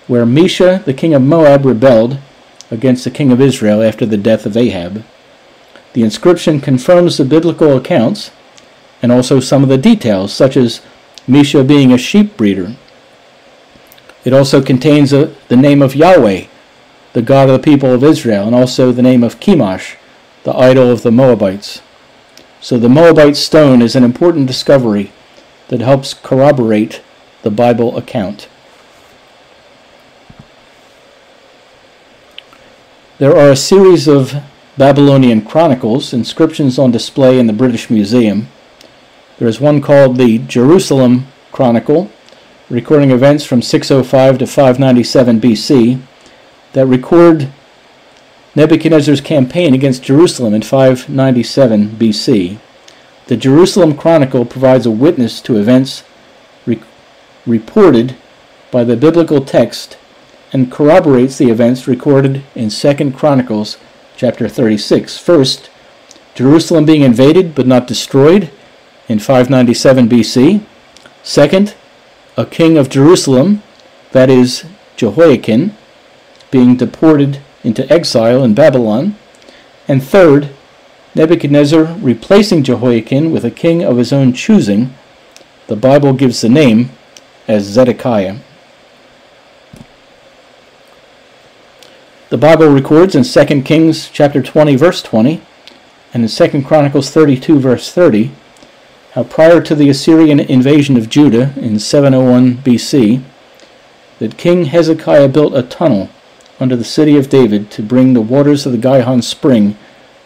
where 0.07 0.25
Mesha, 0.25 0.83
the 0.83 0.93
king 0.93 1.13
of 1.13 1.21
Moab, 1.21 1.65
rebelled 1.65 2.17
against 2.69 3.03
the 3.03 3.11
king 3.11 3.31
of 3.31 3.39
Israel 3.39 3.81
after 3.81 4.05
the 4.05 4.17
death 4.17 4.45
of 4.45 4.57
Ahab. 4.57 5.03
The 5.93 6.03
inscription 6.03 6.59
confirms 6.59 7.17
the 7.17 7.25
biblical 7.25 7.77
accounts 7.77 8.31
and 9.01 9.11
also 9.11 9.39
some 9.39 9.63
of 9.63 9.69
the 9.69 9.77
details, 9.77 10.33
such 10.33 10.57
as 10.57 10.81
Mesha 11.27 11.65
being 11.65 11.91
a 11.91 11.97
sheep 11.97 12.35
breeder. 12.35 12.75
It 14.23 14.33
also 14.33 14.61
contains 14.61 15.13
a, 15.13 15.33
the 15.47 15.57
name 15.57 15.81
of 15.81 15.95
Yahweh, 15.95 16.45
the 17.13 17.21
God 17.21 17.49
of 17.49 17.61
the 17.61 17.63
people 17.63 17.93
of 17.93 18.03
Israel, 18.03 18.45
and 18.45 18.55
also 18.55 18.91
the 18.91 19.01
name 19.01 19.23
of 19.23 19.39
Chemosh, 19.39 19.95
the 20.43 20.55
idol 20.55 20.91
of 20.91 21.03
the 21.03 21.11
Moabites. 21.11 21.81
So 22.59 22.77
the 22.77 22.89
Moabite 22.89 23.37
stone 23.37 23.81
is 23.81 23.95
an 23.95 24.03
important 24.03 24.45
discovery 24.45 25.11
that 25.71 25.79
helps 25.79 26.13
corroborate 26.13 27.01
the 27.43 27.49
Bible 27.49 27.97
account. 27.97 28.49
There 33.19 33.37
are 33.37 33.49
a 33.49 33.55
series 33.55 34.05
of 34.05 34.35
Babylonian 34.77 35.45
chronicles, 35.45 36.13
inscriptions 36.13 36.77
on 36.77 36.91
display 36.91 37.39
in 37.39 37.47
the 37.47 37.53
British 37.53 37.89
Museum. 37.89 38.49
There 39.39 39.47
is 39.47 39.61
one 39.61 39.79
called 39.79 40.17
the 40.17 40.39
Jerusalem 40.39 41.27
Chronicle, 41.53 42.11
recording 42.69 43.11
events 43.11 43.45
from 43.45 43.61
605 43.61 44.39
to 44.39 44.47
597 44.47 45.39
BC, 45.39 46.01
that 46.73 46.85
record 46.85 47.49
Nebuchadnezzar's 48.55 49.21
campaign 49.21 49.73
against 49.73 50.03
Jerusalem 50.03 50.53
in 50.53 50.63
597 50.63 51.91
BC. 51.91 52.59
The 53.31 53.37
Jerusalem 53.37 53.95
Chronicle 53.95 54.43
provides 54.43 54.85
a 54.85 54.91
witness 54.91 55.39
to 55.43 55.57
events 55.57 56.03
re- 56.65 56.81
reported 57.47 58.17
by 58.71 58.83
the 58.83 58.97
biblical 58.97 59.45
text 59.45 59.97
and 60.51 60.69
corroborates 60.69 61.37
the 61.37 61.49
events 61.49 61.87
recorded 61.87 62.43
in 62.55 62.69
2 62.69 63.11
Chronicles 63.11 63.77
chapter 64.17 64.49
36. 64.49 65.17
First, 65.17 65.69
Jerusalem 66.35 66.83
being 66.83 67.03
invaded 67.03 67.55
but 67.55 67.65
not 67.65 67.87
destroyed, 67.87 68.51
in 69.07 69.19
597 69.19 70.09
BC. 70.09 70.65
Second, 71.23 71.73
a 72.35 72.45
king 72.45 72.77
of 72.77 72.89
Jerusalem, 72.89 73.63
that 74.11 74.29
is, 74.29 74.65
Jehoiakim, 74.97 75.71
being 76.51 76.75
deported 76.75 77.39
into 77.63 77.89
exile 77.89 78.43
in 78.43 78.55
Babylon. 78.55 79.15
And 79.87 80.03
third, 80.03 80.49
Nebuchadnezzar 81.13 81.97
replacing 81.99 82.63
Jehoiakim 82.63 83.31
with 83.31 83.43
a 83.43 83.51
king 83.51 83.83
of 83.83 83.97
his 83.97 84.13
own 84.13 84.33
choosing. 84.33 84.93
The 85.67 85.75
Bible 85.75 86.13
gives 86.13 86.41
the 86.41 86.49
name 86.49 86.91
as 87.47 87.65
Zedekiah. 87.65 88.37
The 92.29 92.37
Bible 92.37 92.69
records 92.69 93.13
in 93.13 93.23
2 93.23 93.61
Kings 93.63 94.09
chapter 94.09 94.41
20 94.41 94.75
verse 94.77 95.01
20 95.01 95.41
and 96.13 96.23
in 96.23 96.29
2 96.29 96.63
Chronicles 96.63 97.09
32 97.09 97.59
verse 97.59 97.91
30 97.91 98.31
how 99.13 99.23
prior 99.23 99.59
to 99.59 99.75
the 99.75 99.89
Assyrian 99.89 100.39
invasion 100.39 100.95
of 100.95 101.09
Judah 101.09 101.53
in 101.57 101.79
701 101.79 102.57
BC, 102.57 103.21
that 104.19 104.37
King 104.37 104.65
Hezekiah 104.65 105.27
built 105.27 105.53
a 105.53 105.63
tunnel 105.63 106.09
under 106.61 106.77
the 106.77 106.85
city 106.85 107.17
of 107.17 107.27
David 107.27 107.69
to 107.71 107.83
bring 107.83 108.13
the 108.13 108.21
waters 108.21 108.65
of 108.65 108.71
the 108.71 108.77
Gihon 108.77 109.21
spring 109.21 109.77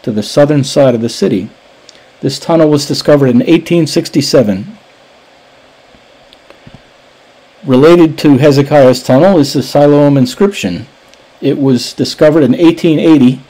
to 0.06 0.12
the 0.12 0.22
southern 0.22 0.64
side 0.64 0.94
of 0.94 1.02
the 1.02 1.10
city. 1.10 1.50
This 2.22 2.38
tunnel 2.38 2.70
was 2.70 2.88
discovered 2.88 3.26
in 3.26 3.38
1867. 3.38 4.78
Related 7.66 8.16
to 8.20 8.38
Hezekiah's 8.38 9.02
tunnel 9.02 9.40
is 9.40 9.54
the 9.54 9.64
Siloam 9.64 10.16
inscription. 10.16 10.86
It 11.42 11.58
was 11.58 11.92
discovered 11.92 12.44
in 12.44 12.52
1880 12.52 13.42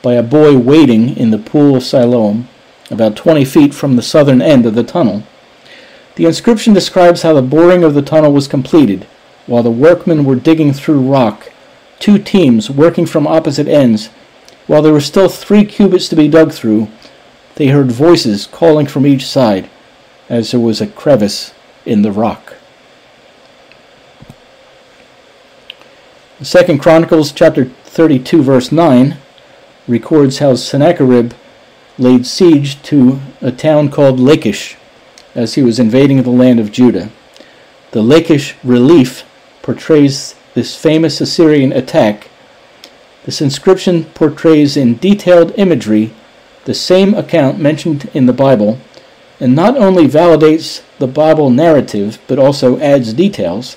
by 0.00 0.14
a 0.14 0.22
boy 0.22 0.56
wading 0.56 1.14
in 1.14 1.30
the 1.30 1.36
pool 1.36 1.76
of 1.76 1.82
Siloam 1.82 2.48
about 2.90 3.14
20 3.14 3.44
feet 3.44 3.74
from 3.74 3.96
the 3.96 4.02
southern 4.02 4.40
end 4.40 4.64
of 4.64 4.74
the 4.74 4.84
tunnel. 4.84 5.24
The 6.14 6.24
inscription 6.24 6.72
describes 6.72 7.20
how 7.20 7.34
the 7.34 7.42
boring 7.42 7.84
of 7.84 7.92
the 7.92 8.00
tunnel 8.00 8.32
was 8.32 8.48
completed. 8.48 9.06
While 9.44 9.62
the 9.62 9.70
workmen 9.70 10.24
were 10.24 10.36
digging 10.36 10.72
through 10.72 11.00
rock, 11.00 11.52
two 11.98 12.16
teams 12.16 12.70
working 12.70 13.04
from 13.04 13.26
opposite 13.26 13.68
ends, 13.68 14.08
while 14.68 14.82
there 14.82 14.92
were 14.92 15.00
still 15.00 15.28
three 15.28 15.64
cubits 15.64 16.08
to 16.08 16.14
be 16.14 16.28
dug 16.28 16.52
through, 16.52 16.88
they 17.56 17.66
heard 17.66 17.90
voices 17.90 18.46
calling 18.46 18.86
from 18.86 19.04
each 19.04 19.26
side, 19.26 19.68
as 20.28 20.52
there 20.52 20.60
was 20.60 20.80
a 20.80 20.86
crevice 20.86 21.52
in 21.84 22.02
the 22.02 22.12
rock. 22.12 22.54
Second 26.40 26.78
Chronicles 26.78 27.32
chapter 27.32 27.64
32 27.64 28.44
verse 28.44 28.70
9 28.70 29.16
records 29.88 30.38
how 30.38 30.54
Sennacherib 30.54 31.32
laid 31.98 32.24
siege 32.26 32.80
to 32.82 33.18
a 33.40 33.50
town 33.50 33.90
called 33.90 34.20
Lachish 34.20 34.76
as 35.34 35.54
he 35.54 35.62
was 35.62 35.80
invading 35.80 36.22
the 36.22 36.30
land 36.30 36.60
of 36.60 36.70
Judah. 36.70 37.10
The 37.90 38.02
Lachish 38.02 38.54
relief 38.62 39.24
portrays 39.62 40.36
this 40.54 40.76
famous 40.76 41.20
Assyrian 41.20 41.72
attack. 41.72 42.28
This 43.28 43.42
inscription 43.42 44.04
portrays 44.04 44.74
in 44.74 44.96
detailed 44.96 45.52
imagery 45.58 46.14
the 46.64 46.72
same 46.72 47.12
account 47.12 47.58
mentioned 47.58 48.08
in 48.14 48.24
the 48.24 48.32
Bible 48.32 48.78
and 49.38 49.54
not 49.54 49.76
only 49.76 50.08
validates 50.08 50.80
the 50.98 51.08
Bible 51.08 51.50
narrative 51.50 52.18
but 52.26 52.38
also 52.38 52.78
adds 52.78 53.12
details. 53.12 53.76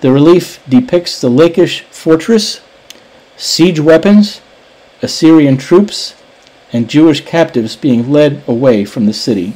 The 0.00 0.10
relief 0.10 0.58
depicts 0.68 1.20
the 1.20 1.30
Lachish 1.30 1.82
fortress, 1.92 2.60
siege 3.36 3.78
weapons, 3.78 4.40
Assyrian 5.00 5.58
troops, 5.58 6.16
and 6.72 6.90
Jewish 6.90 7.24
captives 7.24 7.76
being 7.76 8.10
led 8.10 8.42
away 8.48 8.84
from 8.84 9.06
the 9.06 9.12
city. 9.12 9.54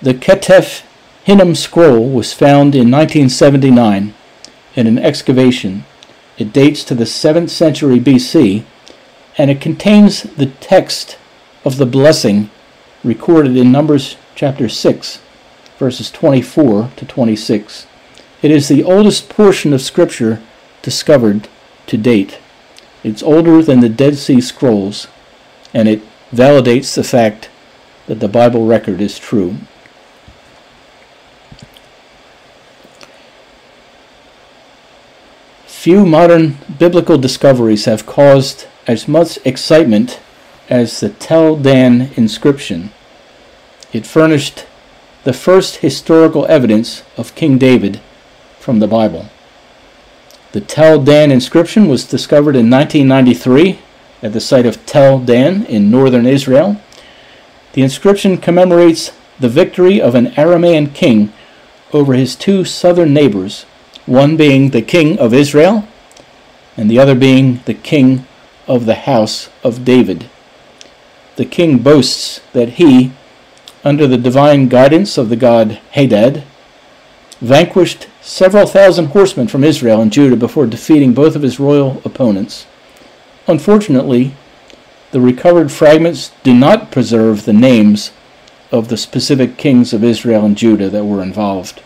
The 0.00 0.14
Ketef 0.14 0.85
Hinnom 1.26 1.56
scroll 1.56 2.08
was 2.08 2.32
found 2.32 2.76
in 2.76 2.88
1979 2.88 4.14
in 4.76 4.86
an 4.86 4.96
excavation. 4.96 5.84
It 6.38 6.52
dates 6.52 6.84
to 6.84 6.94
the 6.94 7.02
7th 7.02 7.50
century 7.50 7.98
BC 7.98 8.62
and 9.36 9.50
it 9.50 9.60
contains 9.60 10.22
the 10.22 10.46
text 10.46 11.18
of 11.64 11.78
the 11.78 11.84
blessing 11.84 12.48
recorded 13.02 13.56
in 13.56 13.72
Numbers 13.72 14.16
chapter 14.36 14.68
6, 14.68 15.20
verses 15.78 16.12
24 16.12 16.90
to 16.94 17.04
26. 17.04 17.88
It 18.40 18.52
is 18.52 18.68
the 18.68 18.84
oldest 18.84 19.28
portion 19.28 19.72
of 19.72 19.82
Scripture 19.82 20.40
discovered 20.80 21.48
to 21.88 21.96
date. 21.96 22.38
It's 23.02 23.24
older 23.24 23.62
than 23.62 23.80
the 23.80 23.88
Dead 23.88 24.16
Sea 24.16 24.40
Scrolls, 24.40 25.08
and 25.74 25.88
it 25.88 26.02
validates 26.32 26.94
the 26.94 27.02
fact 27.02 27.50
that 28.06 28.20
the 28.20 28.28
Bible 28.28 28.64
record 28.64 29.00
is 29.00 29.18
true. 29.18 29.56
Few 35.86 36.04
modern 36.04 36.58
biblical 36.80 37.16
discoveries 37.16 37.84
have 37.84 38.06
caused 38.06 38.66
as 38.88 39.06
much 39.06 39.38
excitement 39.44 40.18
as 40.68 40.98
the 40.98 41.10
Tel 41.10 41.54
Dan 41.54 42.10
inscription. 42.16 42.90
It 43.92 44.04
furnished 44.04 44.66
the 45.22 45.32
first 45.32 45.76
historical 45.76 46.44
evidence 46.46 47.04
of 47.16 47.36
King 47.36 47.56
David 47.56 48.00
from 48.58 48.80
the 48.80 48.88
Bible. 48.88 49.26
The 50.50 50.60
Tel 50.60 51.00
Dan 51.00 51.30
inscription 51.30 51.86
was 51.86 52.04
discovered 52.04 52.56
in 52.56 52.68
1993 52.68 53.78
at 54.24 54.32
the 54.32 54.40
site 54.40 54.66
of 54.66 54.84
Tel 54.86 55.20
Dan 55.20 55.66
in 55.66 55.88
northern 55.88 56.26
Israel. 56.26 56.80
The 57.74 57.82
inscription 57.82 58.38
commemorates 58.38 59.12
the 59.38 59.48
victory 59.48 60.00
of 60.00 60.16
an 60.16 60.32
Aramaean 60.32 60.92
king 60.92 61.32
over 61.92 62.14
his 62.14 62.34
two 62.34 62.64
southern 62.64 63.14
neighbors 63.14 63.66
one 64.06 64.36
being 64.36 64.70
the 64.70 64.82
king 64.82 65.18
of 65.18 65.34
Israel, 65.34 65.86
and 66.76 66.90
the 66.90 66.98
other 66.98 67.14
being 67.14 67.60
the 67.64 67.74
king 67.74 68.24
of 68.66 68.86
the 68.86 68.94
house 68.94 69.48
of 69.62 69.84
David. 69.84 70.30
The 71.36 71.44
king 71.44 71.78
boasts 71.78 72.40
that 72.52 72.70
he, 72.70 73.12
under 73.84 74.06
the 74.06 74.16
divine 74.16 74.68
guidance 74.68 75.18
of 75.18 75.28
the 75.28 75.36
god 75.36 75.80
Hadad, 75.92 76.44
vanquished 77.40 78.08
several 78.22 78.66
thousand 78.66 79.06
horsemen 79.06 79.48
from 79.48 79.64
Israel 79.64 80.00
and 80.00 80.12
Judah 80.12 80.36
before 80.36 80.66
defeating 80.66 81.12
both 81.12 81.36
of 81.36 81.42
his 81.42 81.60
royal 81.60 82.00
opponents. 82.04 82.66
Unfortunately, 83.46 84.34
the 85.10 85.20
recovered 85.20 85.70
fragments 85.70 86.32
do 86.42 86.54
not 86.54 86.90
preserve 86.90 87.44
the 87.44 87.52
names 87.52 88.12
of 88.72 88.88
the 88.88 88.96
specific 88.96 89.56
kings 89.56 89.92
of 89.92 90.02
Israel 90.02 90.44
and 90.44 90.56
Judah 90.56 90.90
that 90.90 91.04
were 91.04 91.22
involved, 91.22 91.82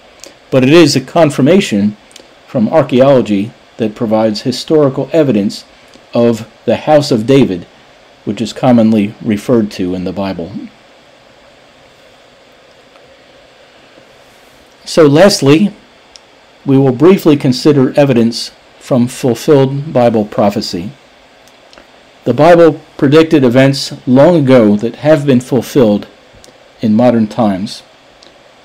but 0.51 0.63
it 0.63 0.71
is 0.71 0.97
a 0.97 1.01
confirmation 1.01 1.97
from 2.51 2.69
archaeology 2.71 3.53
that 3.77 3.95
provides 3.95 4.41
historical 4.41 5.09
evidence 5.13 5.65
of 6.13 6.51
the 6.65 6.79
house 6.79 7.13
of 7.13 7.25
David, 7.25 7.65
which 8.25 8.41
is 8.41 8.53
commonly 8.53 9.15
referred 9.23 9.71
to 9.71 9.95
in 9.95 10.03
the 10.03 10.13
Bible. 10.13 10.51
So, 14.85 15.07
lastly, 15.07 15.73
we 16.67 16.77
will 16.77 16.91
briefly 16.91 17.37
consider 17.37 17.97
evidence 17.97 18.51
from 18.81 19.07
fulfilled 19.07 19.93
Bible 19.93 20.25
prophecy. 20.25 20.91
The 22.25 22.35
Bible 22.35 22.81
predicted 22.97 23.45
events 23.45 23.95
long 24.09 24.35
ago 24.35 24.75
that 24.75 24.97
have 24.97 25.25
been 25.25 25.41
fulfilled 25.41 26.09
in 26.81 26.97
modern 26.97 27.29
times. 27.29 27.83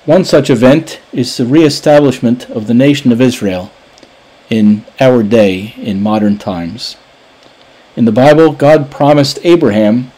One 0.06 0.24
such 0.24 0.50
event 0.50 0.98
is 1.12 1.36
the 1.36 1.46
reestablishment 1.46 2.50
of 2.50 2.66
the 2.66 2.74
nation 2.74 3.12
of 3.12 3.20
Israel 3.20 3.70
in 4.50 4.84
our 5.00 5.22
day, 5.22 5.74
in 5.76 6.02
modern 6.02 6.38
times. 6.38 6.96
In 7.96 8.04
the 8.04 8.12
Bible, 8.12 8.52
God 8.52 8.90
promised 8.90 9.38
Abraham 9.42 10.12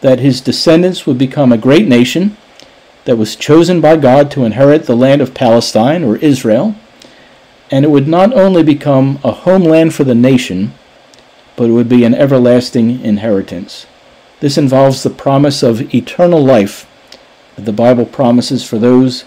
that 0.00 0.20
his 0.20 0.40
descendants 0.40 1.06
would 1.06 1.18
become 1.18 1.52
a 1.52 1.58
great 1.58 1.88
nation 1.88 2.36
that 3.06 3.16
was 3.16 3.36
chosen 3.36 3.80
by 3.80 3.96
God 3.96 4.30
to 4.32 4.44
inherit 4.44 4.84
the 4.84 4.96
land 4.96 5.22
of 5.22 5.34
Palestine 5.34 6.04
or 6.04 6.16
Israel, 6.16 6.76
and 7.70 7.84
it 7.84 7.88
would 7.88 8.06
not 8.06 8.32
only 8.34 8.62
become 8.62 9.18
a 9.24 9.32
homeland 9.32 9.94
for 9.94 10.04
the 10.04 10.14
nation, 10.14 10.74
but 11.56 11.70
it 11.70 11.72
would 11.72 11.88
be 11.88 12.04
an 12.04 12.14
everlasting 12.14 13.00
inheritance. 13.00 13.86
This 14.40 14.58
involves 14.58 15.02
the 15.02 15.10
promise 15.10 15.62
of 15.62 15.94
eternal 15.94 16.44
life 16.44 16.86
that 17.56 17.64
the 17.64 17.72
Bible 17.72 18.04
promises 18.04 18.68
for 18.68 18.78
those 18.78 19.24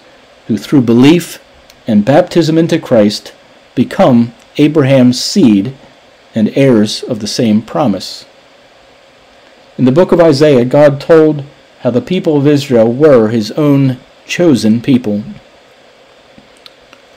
who, 0.47 0.57
through 0.57 0.81
belief 0.81 1.43
and 1.87 2.05
baptism 2.05 2.57
into 2.57 2.77
Christ, 2.77 3.33
become 3.79 4.33
Abraham's 4.57 5.23
seed 5.23 5.73
and 6.35 6.51
heirs 6.57 7.01
of 7.01 7.21
the 7.21 7.27
same 7.27 7.61
promise. 7.61 8.25
In 9.77 9.85
the 9.85 9.93
book 9.93 10.11
of 10.11 10.19
Isaiah, 10.19 10.65
God 10.65 10.99
told 10.99 11.45
how 11.79 11.91
the 11.91 12.01
people 12.01 12.35
of 12.35 12.45
Israel 12.45 12.91
were 12.91 13.29
his 13.29 13.51
own 13.53 13.97
chosen 14.25 14.81
people. 14.81 15.23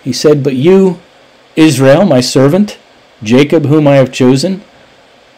He 0.05 0.13
said, 0.13 0.45
But 0.45 0.55
you, 0.55 1.01
Israel, 1.57 2.05
my 2.05 2.21
servant, 2.21 2.79
Jacob, 3.25 3.67
whom 3.67 3.89
I 3.89 3.97
have 3.97 4.13
chosen, 4.13 4.63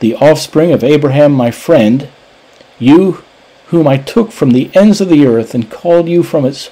the 0.01 0.17
offspring 0.17 0.73
of 0.73 0.85
Abraham, 0.85 1.33
my 1.33 1.51
friend, 1.51 2.11
you 2.79 3.25
whom 3.69 3.89
I 3.89 3.97
took 3.97 4.31
from 4.31 4.51
the 4.51 4.71
ends 4.75 5.01
of 5.01 5.09
the 5.09 5.27
earth 5.27 5.55
and 5.55 5.71
called 5.71 6.07
you 6.07 6.23
from 6.23 6.45
its 6.45 6.71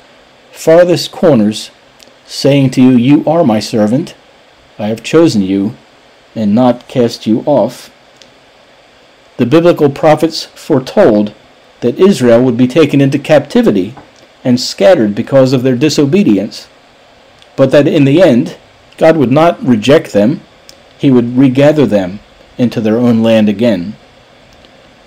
farthest 0.51 1.11
corners, 1.11 1.71
saying 2.27 2.69
to 2.73 2.83
you, 2.83 2.91
You 2.91 3.25
are 3.25 3.45
my 3.45 3.59
servant, 3.59 4.15
I 4.83 4.89
have 4.89 5.03
chosen 5.03 5.43
you 5.43 5.77
and 6.35 6.55
not 6.55 6.89
cast 6.89 7.27
you 7.27 7.41
off. 7.47 7.91
The 9.37 9.47
biblical 9.47 9.91
prophets 9.91 10.45
foretold 10.45 11.35
that 11.81 11.99
Israel 11.99 12.43
would 12.43 12.57
be 12.57 12.69
taken 12.69 13.01
into 13.01 13.19
captivity 13.19 13.95
and 14.45 14.61
scattered 14.61 15.15
because 15.15 15.53
of 15.53 15.63
their 15.63 15.77
disobedience, 15.77 16.69
but 17.57 17.71
that 17.71 17.87
in 17.87 18.05
the 18.05 18.23
end, 18.23 18.57
God 18.99 19.17
would 19.17 19.31
not 19.31 19.63
reject 19.63 20.13
them, 20.13 20.41
He 20.99 21.11
would 21.11 21.37
regather 21.37 21.87
them 21.87 22.21
into 22.59 22.81
their 22.81 22.99
own 22.99 23.23
land 23.23 23.49
again. 23.49 23.97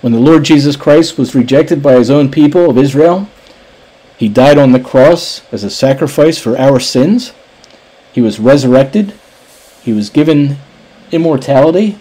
When 0.00 0.12
the 0.12 0.20
Lord 0.20 0.44
Jesus 0.44 0.76
Christ 0.76 1.18
was 1.18 1.34
rejected 1.34 1.82
by 1.82 1.94
His 1.94 2.10
own 2.10 2.30
people 2.30 2.70
of 2.70 2.78
Israel, 2.78 3.28
He 4.16 4.28
died 4.28 4.58
on 4.58 4.72
the 4.72 4.80
cross 4.80 5.42
as 5.52 5.64
a 5.64 5.70
sacrifice 5.70 6.38
for 6.38 6.56
our 6.58 6.80
sins. 6.80 7.32
He 8.12 8.20
was 8.20 8.40
resurrected 8.40 9.12
he 9.86 9.92
was 9.92 10.10
given 10.10 10.56
immortality. 11.12 11.96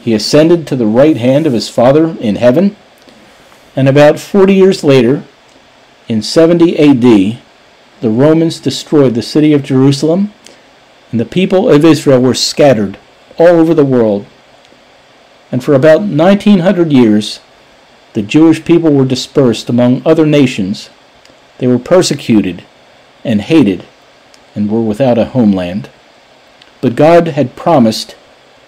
He 0.00 0.14
ascended 0.14 0.66
to 0.66 0.74
the 0.74 0.86
right 0.86 1.18
hand 1.18 1.46
of 1.46 1.52
his 1.52 1.68
Father 1.68 2.16
in 2.18 2.36
heaven. 2.36 2.76
And 3.76 3.90
about 3.90 4.18
40 4.18 4.54
years 4.54 4.82
later, 4.82 5.22
in 6.08 6.22
70 6.22 6.78
AD, 6.78 7.42
the 8.00 8.08
Romans 8.08 8.58
destroyed 8.58 9.14
the 9.14 9.20
city 9.20 9.52
of 9.52 9.62
Jerusalem, 9.62 10.32
and 11.10 11.20
the 11.20 11.26
people 11.26 11.68
of 11.68 11.84
Israel 11.84 12.22
were 12.22 12.32
scattered 12.32 12.96
all 13.38 13.48
over 13.48 13.74
the 13.74 13.84
world. 13.84 14.24
And 15.52 15.62
for 15.62 15.74
about 15.74 16.00
1900 16.00 16.90
years, 16.90 17.40
the 18.14 18.22
Jewish 18.22 18.64
people 18.64 18.94
were 18.94 19.04
dispersed 19.04 19.68
among 19.68 20.00
other 20.06 20.24
nations. 20.24 20.88
They 21.58 21.66
were 21.66 21.78
persecuted 21.78 22.64
and 23.24 23.42
hated 23.42 23.84
and 24.54 24.70
were 24.70 24.80
without 24.80 25.18
a 25.18 25.26
homeland. 25.26 25.90
But 26.84 26.96
God 26.96 27.28
had 27.28 27.56
promised 27.56 28.14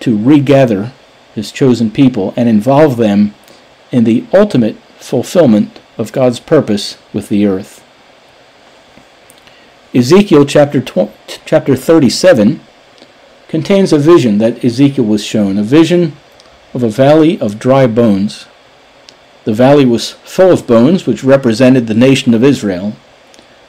to 0.00 0.16
regather 0.16 0.94
his 1.34 1.52
chosen 1.52 1.90
people 1.90 2.32
and 2.34 2.48
involve 2.48 2.96
them 2.96 3.34
in 3.92 4.04
the 4.04 4.24
ultimate 4.32 4.76
fulfillment 4.98 5.78
of 5.98 6.12
God's 6.12 6.40
purpose 6.40 6.96
with 7.12 7.28
the 7.28 7.44
earth. 7.44 7.84
Ezekiel 9.94 10.46
chapter, 10.46 10.80
20, 10.80 11.12
chapter 11.44 11.76
37 11.76 12.60
contains 13.48 13.92
a 13.92 13.98
vision 13.98 14.38
that 14.38 14.64
Ezekiel 14.64 15.04
was 15.04 15.22
shown, 15.22 15.58
a 15.58 15.62
vision 15.62 16.16
of 16.72 16.82
a 16.82 16.88
valley 16.88 17.38
of 17.38 17.58
dry 17.58 17.86
bones. 17.86 18.46
The 19.44 19.52
valley 19.52 19.84
was 19.84 20.12
full 20.24 20.52
of 20.52 20.66
bones, 20.66 21.06
which 21.06 21.22
represented 21.22 21.86
the 21.86 21.92
nation 21.92 22.32
of 22.32 22.42
Israel. 22.42 22.96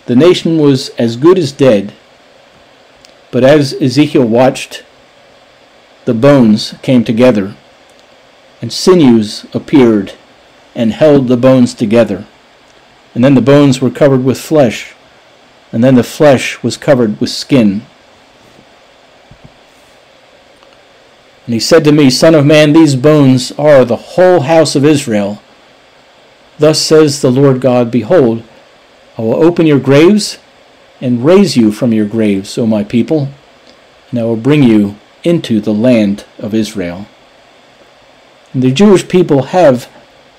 The 0.06 0.16
nation 0.16 0.58
was 0.58 0.88
as 0.92 1.18
good 1.18 1.38
as 1.38 1.52
dead. 1.52 1.92
But 3.32 3.44
as 3.44 3.74
Ezekiel 3.74 4.26
watched, 4.26 4.84
the 6.06 6.14
bones 6.14 6.76
came 6.82 7.04
together, 7.04 7.56
and 8.62 8.72
sinews 8.72 9.46
appeared 9.54 10.14
and 10.74 10.94
held 10.94 11.28
the 11.28 11.38
bones 11.38 11.74
together. 11.74 12.26
And 13.14 13.24
then 13.24 13.36
the 13.36 13.42
bones 13.42 13.82
were 13.82 13.90
covered 13.90 14.24
with 14.24 14.40
flesh, 14.40 14.94
and 15.72 15.84
then 15.84 15.96
the 15.96 16.04
flesh 16.04 16.64
was 16.64 16.78
covered 16.78 17.20
with 17.20 17.30
skin. 17.30 17.82
And 21.46 21.54
he 21.54 21.60
said 21.60 21.84
to 21.86 21.92
me, 21.92 22.10
Son 22.10 22.36
of 22.36 22.46
man, 22.46 22.74
these 22.74 22.96
bones 22.96 23.52
are 23.54 23.84
the 23.84 23.96
whole 23.96 24.42
house 24.42 24.76
of 24.76 24.86
Israel. 24.86 25.42
Thus 26.60 26.82
says 26.82 27.22
the 27.22 27.32
Lord 27.32 27.62
God, 27.62 27.90
Behold, 27.90 28.44
I 29.18 29.22
will 29.22 29.44
open 29.44 29.66
your 29.66 29.80
graves 29.80 30.38
and 31.02 31.26
raise 31.26 31.56
you 31.56 31.72
from 31.72 31.94
your 31.94 32.08
graves, 32.08 32.58
O 32.58 32.66
my 32.66 32.84
people, 32.84 33.30
and 34.10 34.20
I 34.20 34.24
will 34.24 34.36
bring 34.36 34.64
you 34.64 34.96
into 35.24 35.60
the 35.60 35.74
land 35.74 36.26
of 36.40 36.54
Israel. 36.54 37.06
And 38.54 38.64
the 38.64 38.72
Jewish 38.72 39.08
people 39.08 39.44
have 39.44 39.90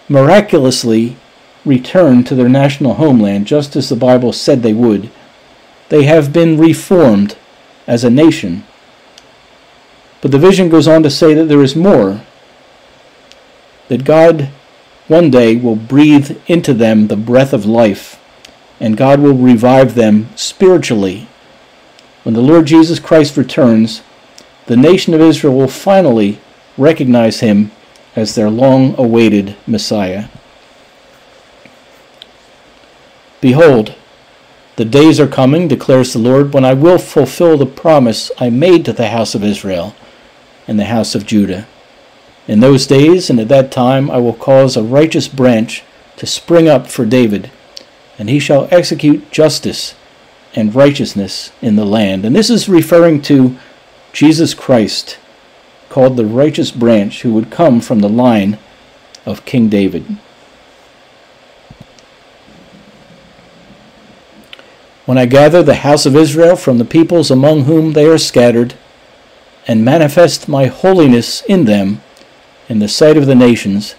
miraculously 0.08 1.16
returned 1.64 2.26
to 2.26 2.34
their 2.34 2.48
national 2.48 2.94
homeland, 2.94 3.46
just 3.46 3.76
as 3.76 3.88
the 3.88 3.96
Bible 3.96 4.32
said 4.32 4.62
they 4.62 4.72
would. 4.72 5.10
They 5.90 6.04
have 6.04 6.32
been 6.32 6.58
reformed 6.58 7.36
as 7.86 8.04
a 8.04 8.10
nation 8.10 8.64
but 10.20 10.30
the 10.30 10.38
vision 10.38 10.68
goes 10.68 10.88
on 10.88 11.02
to 11.02 11.10
say 11.10 11.34
that 11.34 11.44
there 11.44 11.62
is 11.62 11.76
more. 11.76 12.20
That 13.88 14.04
God 14.04 14.50
one 15.06 15.30
day 15.30 15.56
will 15.56 15.76
breathe 15.76 16.38
into 16.46 16.74
them 16.74 17.06
the 17.06 17.16
breath 17.16 17.52
of 17.52 17.64
life, 17.64 18.20
and 18.80 18.96
God 18.96 19.20
will 19.20 19.34
revive 19.34 19.94
them 19.94 20.28
spiritually. 20.36 21.28
When 22.22 22.34
the 22.34 22.40
Lord 22.40 22.66
Jesus 22.66 23.00
Christ 23.00 23.36
returns, 23.36 24.02
the 24.66 24.76
nation 24.76 25.14
of 25.14 25.20
Israel 25.20 25.54
will 25.54 25.68
finally 25.68 26.40
recognize 26.76 27.40
him 27.40 27.70
as 28.14 28.34
their 28.34 28.50
long 28.50 28.94
awaited 28.98 29.56
Messiah. 29.66 30.28
Behold, 33.40 33.94
the 34.76 34.84
days 34.84 35.18
are 35.18 35.28
coming, 35.28 35.68
declares 35.68 36.12
the 36.12 36.18
Lord, 36.18 36.52
when 36.52 36.64
I 36.64 36.74
will 36.74 36.98
fulfill 36.98 37.56
the 37.56 37.66
promise 37.66 38.30
I 38.38 38.50
made 38.50 38.84
to 38.84 38.92
the 38.92 39.08
house 39.08 39.34
of 39.34 39.42
Israel 39.42 39.94
and 40.66 40.78
the 40.78 40.84
house 40.84 41.14
of 41.14 41.26
Judah. 41.26 41.66
In 42.46 42.60
those 42.60 42.86
days 42.86 43.28
and 43.28 43.40
at 43.40 43.48
that 43.48 43.72
time 43.72 44.10
I 44.10 44.18
will 44.18 44.34
cause 44.34 44.76
a 44.76 44.82
righteous 44.82 45.28
branch 45.28 45.82
to 46.16 46.26
spring 46.26 46.68
up 46.68 46.86
for 46.86 47.04
David, 47.04 47.50
and 48.18 48.28
he 48.28 48.38
shall 48.38 48.68
execute 48.70 49.30
justice 49.30 49.94
and 50.54 50.74
righteousness 50.74 51.52
in 51.62 51.76
the 51.76 51.84
land. 51.84 52.24
And 52.24 52.34
this 52.34 52.50
is 52.50 52.68
referring 52.68 53.22
to 53.22 53.56
Jesus 54.12 54.54
Christ, 54.54 55.18
called 55.88 56.16
the 56.16 56.26
righteous 56.26 56.70
branch, 56.70 57.22
who 57.22 57.32
would 57.34 57.50
come 57.50 57.80
from 57.80 58.00
the 58.00 58.08
line 58.08 58.58
of 59.24 59.44
King 59.44 59.68
David. 59.68 60.04
When 65.06 65.16
I 65.16 65.26
gather 65.26 65.62
the 65.62 65.76
house 65.76 66.04
of 66.04 66.16
Israel 66.16 66.56
from 66.56 66.78
the 66.78 66.84
peoples 66.84 67.30
among 67.30 67.64
whom 67.64 67.92
they 67.92 68.06
are 68.06 68.18
scattered, 68.18 68.74
and 69.66 69.84
manifest 69.84 70.48
my 70.48 70.66
holiness 70.66 71.42
in 71.42 71.66
them 71.66 72.00
in 72.68 72.78
the 72.78 72.88
sight 72.88 73.16
of 73.16 73.26
the 73.26 73.34
nations, 73.34 73.94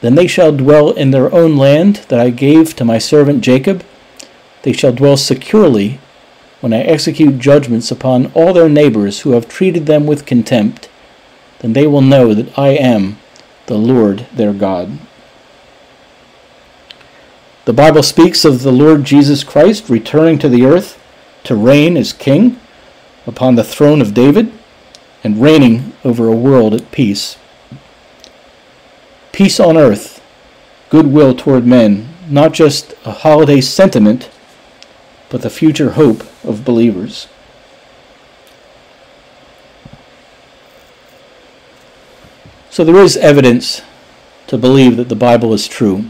then 0.00 0.14
they 0.14 0.26
shall 0.26 0.52
dwell 0.52 0.90
in 0.90 1.10
their 1.10 1.32
own 1.34 1.56
land 1.56 1.96
that 2.08 2.20
I 2.20 2.30
gave 2.30 2.74
to 2.76 2.84
my 2.84 2.98
servant 2.98 3.42
Jacob. 3.42 3.84
They 4.62 4.72
shall 4.72 4.92
dwell 4.92 5.16
securely 5.16 5.98
when 6.60 6.72
I 6.72 6.78
execute 6.78 7.38
judgments 7.38 7.90
upon 7.90 8.32
all 8.32 8.52
their 8.52 8.68
neighbors 8.68 9.20
who 9.20 9.32
have 9.32 9.48
treated 9.48 9.86
them 9.86 10.06
with 10.06 10.26
contempt. 10.26 10.88
Then 11.60 11.72
they 11.72 11.86
will 11.86 12.00
know 12.00 12.34
that 12.34 12.56
I 12.58 12.68
am 12.68 13.18
the 13.66 13.78
Lord 13.78 14.26
their 14.32 14.52
God. 14.52 14.98
The 17.64 17.72
Bible 17.72 18.02
speaks 18.02 18.44
of 18.44 18.62
the 18.62 18.72
Lord 18.72 19.04
Jesus 19.04 19.44
Christ 19.44 19.90
returning 19.90 20.38
to 20.38 20.48
the 20.48 20.64
earth 20.64 20.98
to 21.44 21.54
reign 21.54 21.96
as 21.96 22.12
king 22.12 22.58
upon 23.26 23.56
the 23.56 23.64
throne 23.64 24.00
of 24.00 24.14
David 24.14 24.52
and 25.22 25.42
reigning 25.42 25.92
over 26.04 26.28
a 26.28 26.36
world 26.36 26.72
at 26.72 26.90
peace. 26.90 27.36
Peace 29.32 29.60
on 29.60 29.76
earth, 29.76 30.22
goodwill 30.90 31.34
toward 31.34 31.66
men, 31.66 32.08
not 32.28 32.52
just 32.52 32.94
a 33.04 33.12
holiday 33.12 33.60
sentiment, 33.60 34.30
but 35.28 35.42
the 35.42 35.50
future 35.50 35.90
hope 35.90 36.22
of 36.44 36.64
believers. 36.64 37.28
So 42.70 42.84
there 42.84 42.96
is 42.96 43.16
evidence 43.16 43.82
to 44.46 44.56
believe 44.56 44.96
that 44.96 45.08
the 45.08 45.16
Bible 45.16 45.52
is 45.52 45.66
true. 45.66 46.04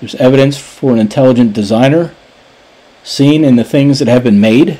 There's 0.00 0.14
evidence 0.16 0.56
for 0.56 0.92
an 0.92 0.98
intelligent 0.98 1.52
designer 1.52 2.14
seen 3.02 3.44
in 3.44 3.56
the 3.56 3.64
things 3.64 3.98
that 3.98 4.08
have 4.08 4.24
been 4.24 4.40
made, 4.40 4.78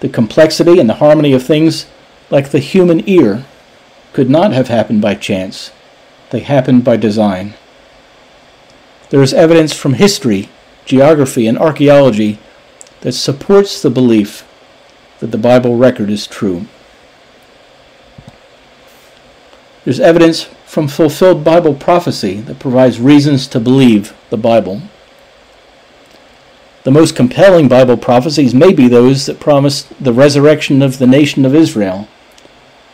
the 0.00 0.08
complexity 0.08 0.78
and 0.78 0.88
the 0.88 0.94
harmony 0.94 1.32
of 1.32 1.42
things 1.42 1.86
like 2.30 2.50
the 2.50 2.60
human 2.60 3.08
ear, 3.08 3.44
could 4.12 4.30
not 4.30 4.52
have 4.52 4.68
happened 4.68 5.02
by 5.02 5.14
chance. 5.14 5.70
They 6.30 6.40
happened 6.40 6.84
by 6.84 6.96
design. 6.96 7.54
There 9.10 9.22
is 9.22 9.32
evidence 9.32 9.72
from 9.74 9.94
history, 9.94 10.48
geography, 10.84 11.46
and 11.46 11.58
archaeology 11.58 12.38
that 13.02 13.12
supports 13.12 13.80
the 13.80 13.90
belief 13.90 14.44
that 15.20 15.30
the 15.30 15.38
Bible 15.38 15.76
record 15.76 16.10
is 16.10 16.26
true. 16.26 16.66
There's 19.84 20.00
evidence 20.00 20.42
from 20.64 20.88
fulfilled 20.88 21.44
Bible 21.44 21.74
prophecy 21.74 22.40
that 22.40 22.58
provides 22.58 22.98
reasons 22.98 23.46
to 23.48 23.60
believe 23.60 24.16
the 24.30 24.36
Bible. 24.36 24.82
The 26.82 26.90
most 26.90 27.14
compelling 27.14 27.68
Bible 27.68 27.96
prophecies 27.96 28.54
may 28.54 28.72
be 28.72 28.88
those 28.88 29.26
that 29.26 29.38
promise 29.38 29.82
the 30.00 30.12
resurrection 30.12 30.82
of 30.82 30.98
the 30.98 31.06
nation 31.06 31.44
of 31.44 31.54
Israel 31.54 32.08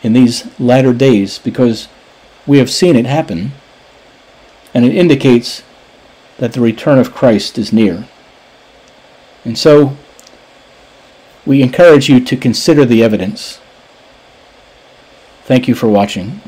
in 0.03 0.13
these 0.13 0.47
latter 0.59 0.93
days 0.93 1.39
because 1.39 1.87
we 2.45 2.57
have 2.57 2.69
seen 2.69 2.95
it 2.95 3.05
happen, 3.05 3.51
and 4.73 4.85
it 4.85 4.95
indicates 4.95 5.63
that 6.37 6.53
the 6.53 6.61
return 6.61 6.99
of 6.99 7.13
Christ 7.13 7.57
is 7.57 7.71
near. 7.71 8.07
And 9.45 9.57
so, 9.57 9.97
we 11.45 11.61
encourage 11.61 12.09
you 12.09 12.23
to 12.23 12.37
consider 12.37 12.85
the 12.85 13.03
evidence. 13.03 13.59
Thank 15.43 15.67
you 15.67 15.75
for 15.75 15.87
watching. 15.87 16.41